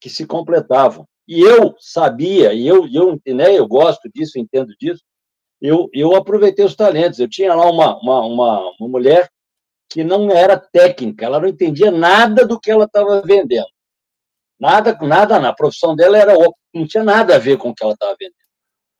[0.00, 1.06] que se completavam.
[1.26, 5.02] E eu sabia, e eu, eu, né, eu gosto disso, entendo disso,
[5.60, 7.18] eu, eu aproveitei os talentos.
[7.20, 9.30] Eu tinha lá uma, uma, uma, uma mulher
[9.88, 13.66] que não era técnica, ela não entendia nada do que ela estava vendendo.
[14.58, 16.34] Nada, nada na profissão dela era
[16.72, 18.34] não tinha nada a ver com o que ela estava vendendo.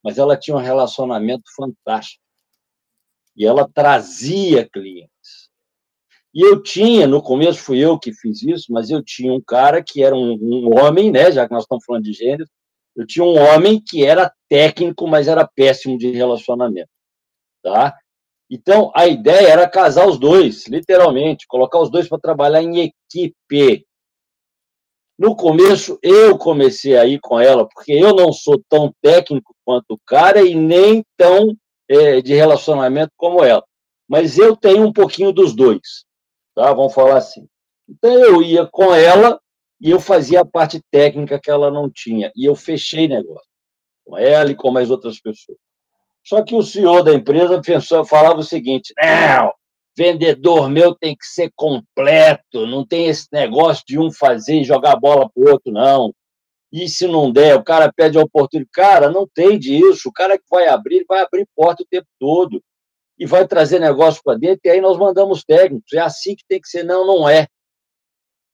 [0.03, 2.23] Mas ela tinha um relacionamento fantástico.
[3.37, 5.11] E ela trazia clientes.
[6.33, 9.83] E eu tinha, no começo fui eu que fiz isso, mas eu tinha um cara
[9.83, 11.31] que era um, um homem, né?
[11.33, 12.49] Já que nós estamos falando de gênero,
[12.97, 16.91] eu tinha um homem que era técnico, mas era péssimo de relacionamento,
[17.63, 17.97] tá?
[18.49, 23.87] Então, a ideia era casar os dois, literalmente, colocar os dois para trabalhar em equipe.
[25.19, 30.01] No começo, eu comecei aí com ela, porque eu não sou tão técnico quanto o
[30.07, 31.57] cara e nem tão
[31.89, 33.65] é, de relacionamento como ela.
[34.09, 36.05] Mas eu tenho um pouquinho dos dois
[36.55, 36.73] tá?
[36.73, 37.47] Vamos falar assim.
[37.89, 39.41] Então eu ia com ela
[39.81, 43.49] e eu fazia a parte técnica que ela não tinha e eu fechei negócio
[44.05, 45.59] com ela e com mais outras pessoas.
[46.25, 49.53] Só que o senhor da empresa pensou, falava o seguinte: não,
[49.97, 54.93] vendedor meu tem que ser completo, não tem esse negócio de um fazer e jogar
[54.93, 56.15] a bola para o outro, não.
[56.73, 58.71] E se não der, o cara pede a oportunidade.
[58.73, 60.09] Cara, não tem disso.
[60.09, 62.63] O cara que vai abrir, vai abrir porta o tempo todo
[63.21, 65.93] e vai trazer negócio para dentro, e aí nós mandamos técnicos.
[65.93, 66.85] É assim que tem que ser.
[66.85, 67.47] Não, não é.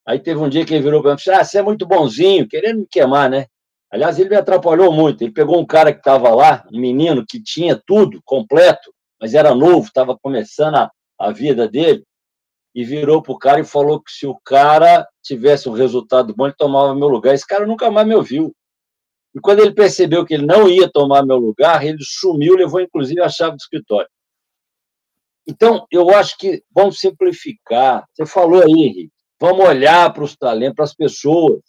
[0.04, 1.86] Aí teve um dia que ele virou para mim e disse: Ah, você é muito
[1.86, 3.46] bonzinho, querendo me queimar, né?
[3.92, 5.22] Aliás, ele me atrapalhou muito.
[5.22, 9.54] Ele pegou um cara que estava lá, um menino que tinha tudo completo, mas era
[9.54, 12.02] novo, estava começando a, a vida dele,
[12.74, 16.46] e virou para o cara e falou que se o cara tivesse um resultado bom,
[16.46, 17.34] ele tomava meu lugar.
[17.34, 18.52] Esse cara nunca mais me ouviu.
[19.32, 23.20] E quando ele percebeu que ele não ia tomar meu lugar, ele sumiu, levou inclusive
[23.20, 24.08] a chave do escritório.
[25.46, 28.04] Então, eu acho que vamos simplificar.
[28.12, 31.60] Você falou aí, Henrique, vamos olhar para os talentos, para as pessoas,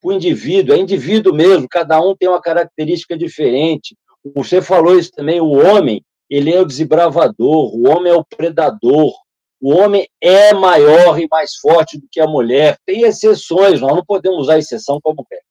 [0.00, 3.96] para o indivíduo, é indivíduo mesmo, cada um tem uma característica diferente.
[4.34, 9.12] Você falou isso também, o homem, ele é o desbravador, o homem é o predador,
[9.60, 12.78] o homem é maior e mais forte do que a mulher.
[12.84, 15.44] Tem exceções, nós não podemos usar exceção como regra.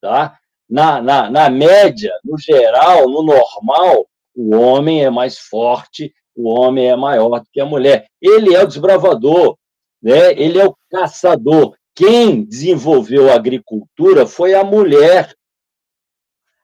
[0.00, 0.38] Tá?
[0.68, 6.88] Na, na, na média, no geral, no normal, o homem é mais forte o homem
[6.88, 8.06] é maior do que a mulher.
[8.20, 9.56] Ele é o desbravador,
[10.02, 10.32] né?
[10.32, 11.76] ele é o caçador.
[11.94, 15.34] Quem desenvolveu a agricultura foi a mulher,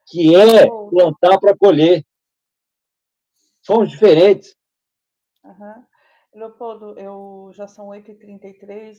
[0.06, 2.02] que é plantar para colher.
[3.60, 4.56] Somos diferentes.
[5.44, 5.84] Uhum.
[6.34, 8.96] Leopoldo, eu, já são 8h33,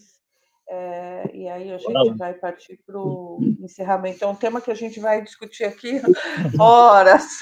[0.69, 4.23] é, e aí a gente vai partir para o encerramento.
[4.23, 5.99] É um tema que a gente vai discutir aqui
[6.59, 7.39] horas.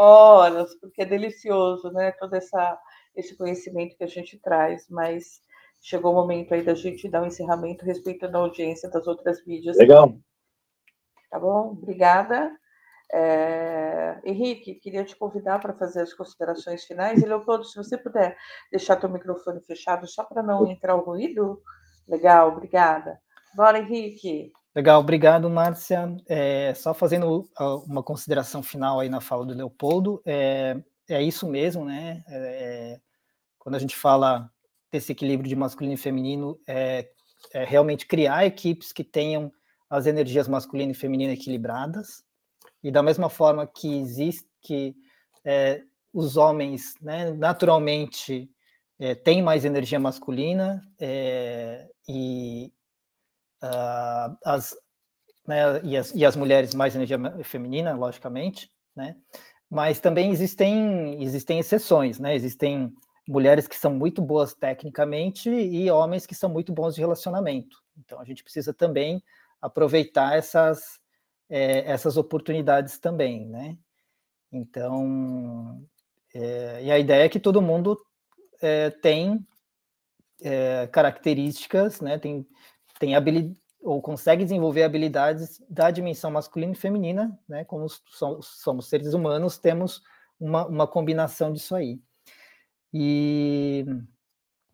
[0.00, 2.12] Horas, porque é delicioso, né?
[2.12, 2.78] Todo essa,
[3.14, 5.42] esse conhecimento que a gente traz, mas
[5.80, 9.76] chegou o momento aí da gente dar um encerramento respeitando a audiência das outras mídias.
[9.76, 10.14] Legal.
[11.30, 11.72] Tá bom?
[11.72, 12.50] Obrigada.
[13.12, 14.18] É...
[14.24, 17.20] Henrique, queria te convidar para fazer as considerações finais.
[17.22, 18.36] E, Leopoldo, se você puder
[18.70, 21.60] deixar teu microfone fechado só para não entrar o ruído.
[22.08, 23.20] Legal, obrigada.
[23.54, 24.52] Bora, Henrique.
[24.74, 26.16] Legal, obrigado, Márcia.
[26.28, 27.48] É, só fazendo
[27.86, 30.76] uma consideração final aí na fala do Leopoldo, é,
[31.08, 32.22] é isso mesmo, né?
[32.28, 33.00] É, é,
[33.58, 34.48] quando a gente fala
[34.92, 37.08] desse equilíbrio de masculino e feminino, é,
[37.52, 39.52] é, realmente criar equipes que tenham
[39.88, 42.22] as energias masculina e feminina equilibradas,
[42.82, 44.94] e da mesma forma que existe que
[45.44, 45.82] é,
[46.14, 48.50] os homens, né, naturalmente,
[49.24, 50.82] têm mais energia masculina
[52.06, 52.70] e
[53.62, 54.76] uh, as,
[55.46, 59.16] né, e, as, e as mulheres mais energia feminina, logicamente, né?
[59.68, 62.34] Mas também existem, existem exceções, né?
[62.34, 62.92] Existem
[63.28, 67.78] mulheres que são muito boas tecnicamente e homens que são muito bons de relacionamento.
[67.96, 69.22] Então a gente precisa também
[69.60, 70.98] aproveitar essas,
[71.48, 73.76] é, essas oportunidades também, né?
[74.52, 75.80] Então,
[76.34, 77.96] é, e a ideia é que todo mundo
[78.60, 79.46] é, tem
[80.42, 82.18] é, características, né?
[82.18, 82.46] Tem
[83.00, 87.64] tem habilidade ou consegue desenvolver habilidades da dimensão masculina e feminina, né?
[87.64, 90.02] Como somos, seres humanos, temos
[90.38, 91.98] uma, uma combinação disso aí.
[92.92, 93.86] E,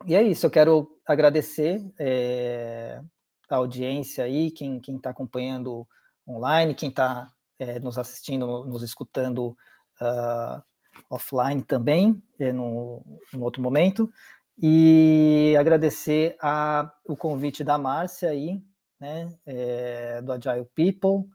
[0.07, 3.01] e é isso, eu quero agradecer é,
[3.49, 5.87] a audiência aí, quem está acompanhando
[6.29, 9.57] online, quem está é, nos assistindo, nos escutando
[10.01, 10.61] uh,
[11.09, 14.11] offline também, é, no, no outro momento.
[14.59, 18.63] E agradecer a, o convite da Márcia aí,
[18.99, 21.31] né, é, do Agile People.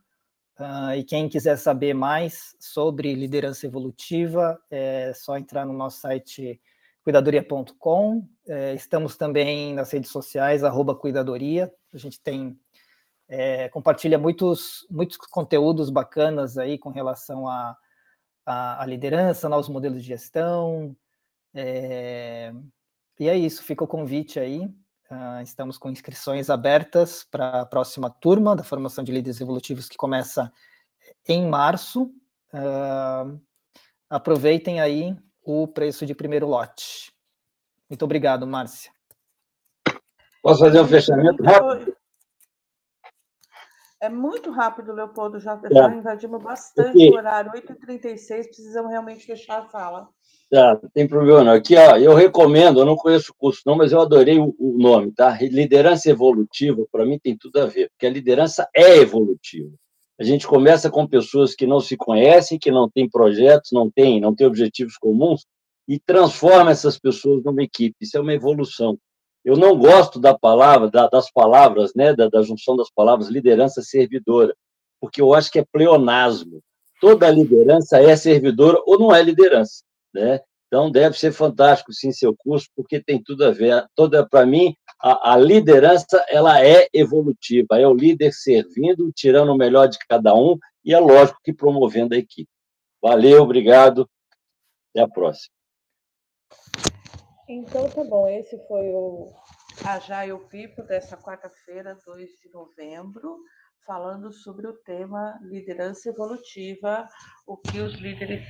[0.59, 6.61] Uh, e quem quiser saber mais sobre liderança evolutiva, é só entrar no nosso site
[7.03, 8.27] cuidadoria.com.
[8.47, 11.71] É, estamos também nas redes sociais, arroba cuidadoria.
[11.93, 12.59] A gente tem
[13.31, 17.77] é, compartilha muitos, muitos conteúdos bacanas aí com relação à
[18.45, 20.93] a, a, a, liderança, novos modelos de gestão,
[21.53, 22.53] é,
[23.21, 24.65] e é isso, fica o convite aí.
[25.11, 29.95] Uh, estamos com inscrições abertas para a próxima turma da formação de líderes evolutivos que
[29.95, 30.51] começa
[31.27, 32.11] em março.
[32.51, 33.39] Uh,
[34.09, 37.13] aproveitem aí o preço de primeiro lote.
[37.87, 38.91] Muito obrigado, Márcia.
[40.41, 41.95] Posso fazer um fechamento rápido?
[44.01, 45.39] É muito rápido, Leopoldo.
[45.39, 45.71] Já, é.
[45.71, 47.51] já invadimos bastante o horário.
[47.51, 50.09] 8h36, precisamos realmente fechar a sala.
[50.51, 51.53] Tá, tem problema não.
[51.53, 54.77] Aqui, ó, eu recomendo, eu não conheço o curso não, mas eu adorei o, o
[54.77, 55.37] nome, tá?
[55.41, 59.71] Liderança evolutiva, para mim tem tudo a ver, porque a liderança é evolutiva.
[60.19, 64.19] A gente começa com pessoas que não se conhecem, que não têm projetos, não têm,
[64.19, 65.45] não têm objetivos comuns,
[65.87, 67.95] e transforma essas pessoas numa equipe.
[68.01, 68.97] Isso é uma evolução.
[69.45, 73.81] Eu não gosto da palavra, da, das palavras, né, da, da junção das palavras liderança
[73.81, 74.53] servidora,
[74.99, 76.61] porque eu acho que é pleonasmo.
[76.99, 79.81] Toda liderança é servidora ou não é liderança
[80.13, 80.41] né?
[80.67, 83.85] Então deve ser fantástico sim seu curso, porque tem tudo a ver.
[83.93, 89.57] Toda para mim a, a, liderança ela é evolutiva, é o líder servindo, tirando o
[89.57, 92.49] melhor de cada um e é lógico que promovendo a equipe.
[93.01, 94.09] Valeu, obrigado.
[94.91, 95.53] Até a próxima.
[97.49, 99.29] Então tá bom, esse foi o
[99.83, 103.39] Agile People dessa quarta-feira, 2 de novembro.
[103.85, 107.07] falando sobre o tema liderança evolutiva,
[107.47, 108.45] o que os líderes,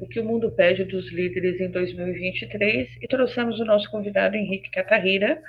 [0.00, 4.70] o que o mundo pede dos líderes em 2023, e trouxemos o nosso convidado Henrique
[4.70, 5.42] Catarrira,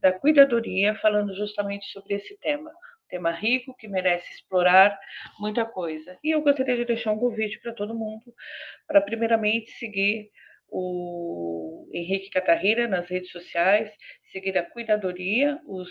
[0.00, 2.72] da Cuidadoria, falando justamente sobre esse tema.
[3.08, 4.98] Tema rico que merece explorar
[5.38, 6.18] muita coisa.
[6.24, 8.34] E eu gostaria de deixar um convite para todo mundo,
[8.86, 10.30] para primeiramente seguir
[10.68, 13.92] o Henrique Catarrira nas redes sociais,
[14.32, 15.88] seguir a Cuidadoria, os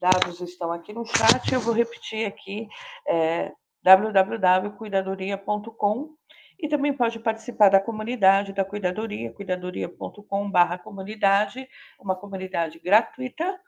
[0.00, 2.66] dados estão aqui no chat, eu vou repetir aqui,
[3.06, 3.52] é,
[3.82, 6.19] www.cuidadoria.com
[6.62, 11.66] e também pode participar da comunidade da Cuidadoria, cuidadoria.com.br comunidade,
[11.98, 13.58] uma comunidade gratuita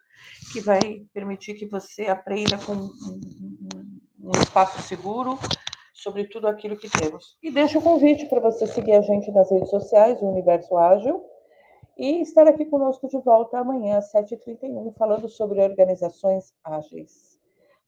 [0.52, 0.80] que vai
[1.12, 5.38] permitir que você aprenda com um, espaço seguro
[5.94, 7.36] sobre tudo aquilo que temos.
[7.42, 11.24] E deixo o convite para você seguir a gente nas redes sociais, o Universo Ágil,
[11.96, 17.38] e estar aqui conosco de volta amanhã, às 7h31, falando sobre organizações ágeis.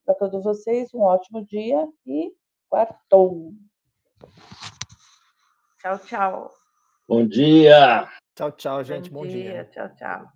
[0.04, 2.32] Para todos vocês, um ótimo dia e
[2.68, 3.52] quartou!
[5.84, 6.50] Tchau, tchau.
[7.06, 8.08] Bom dia!
[8.34, 9.10] Tchau, tchau, gente.
[9.10, 9.52] Bom, Bom dia.
[9.52, 9.64] dia.
[9.64, 10.33] Tchau, tchau.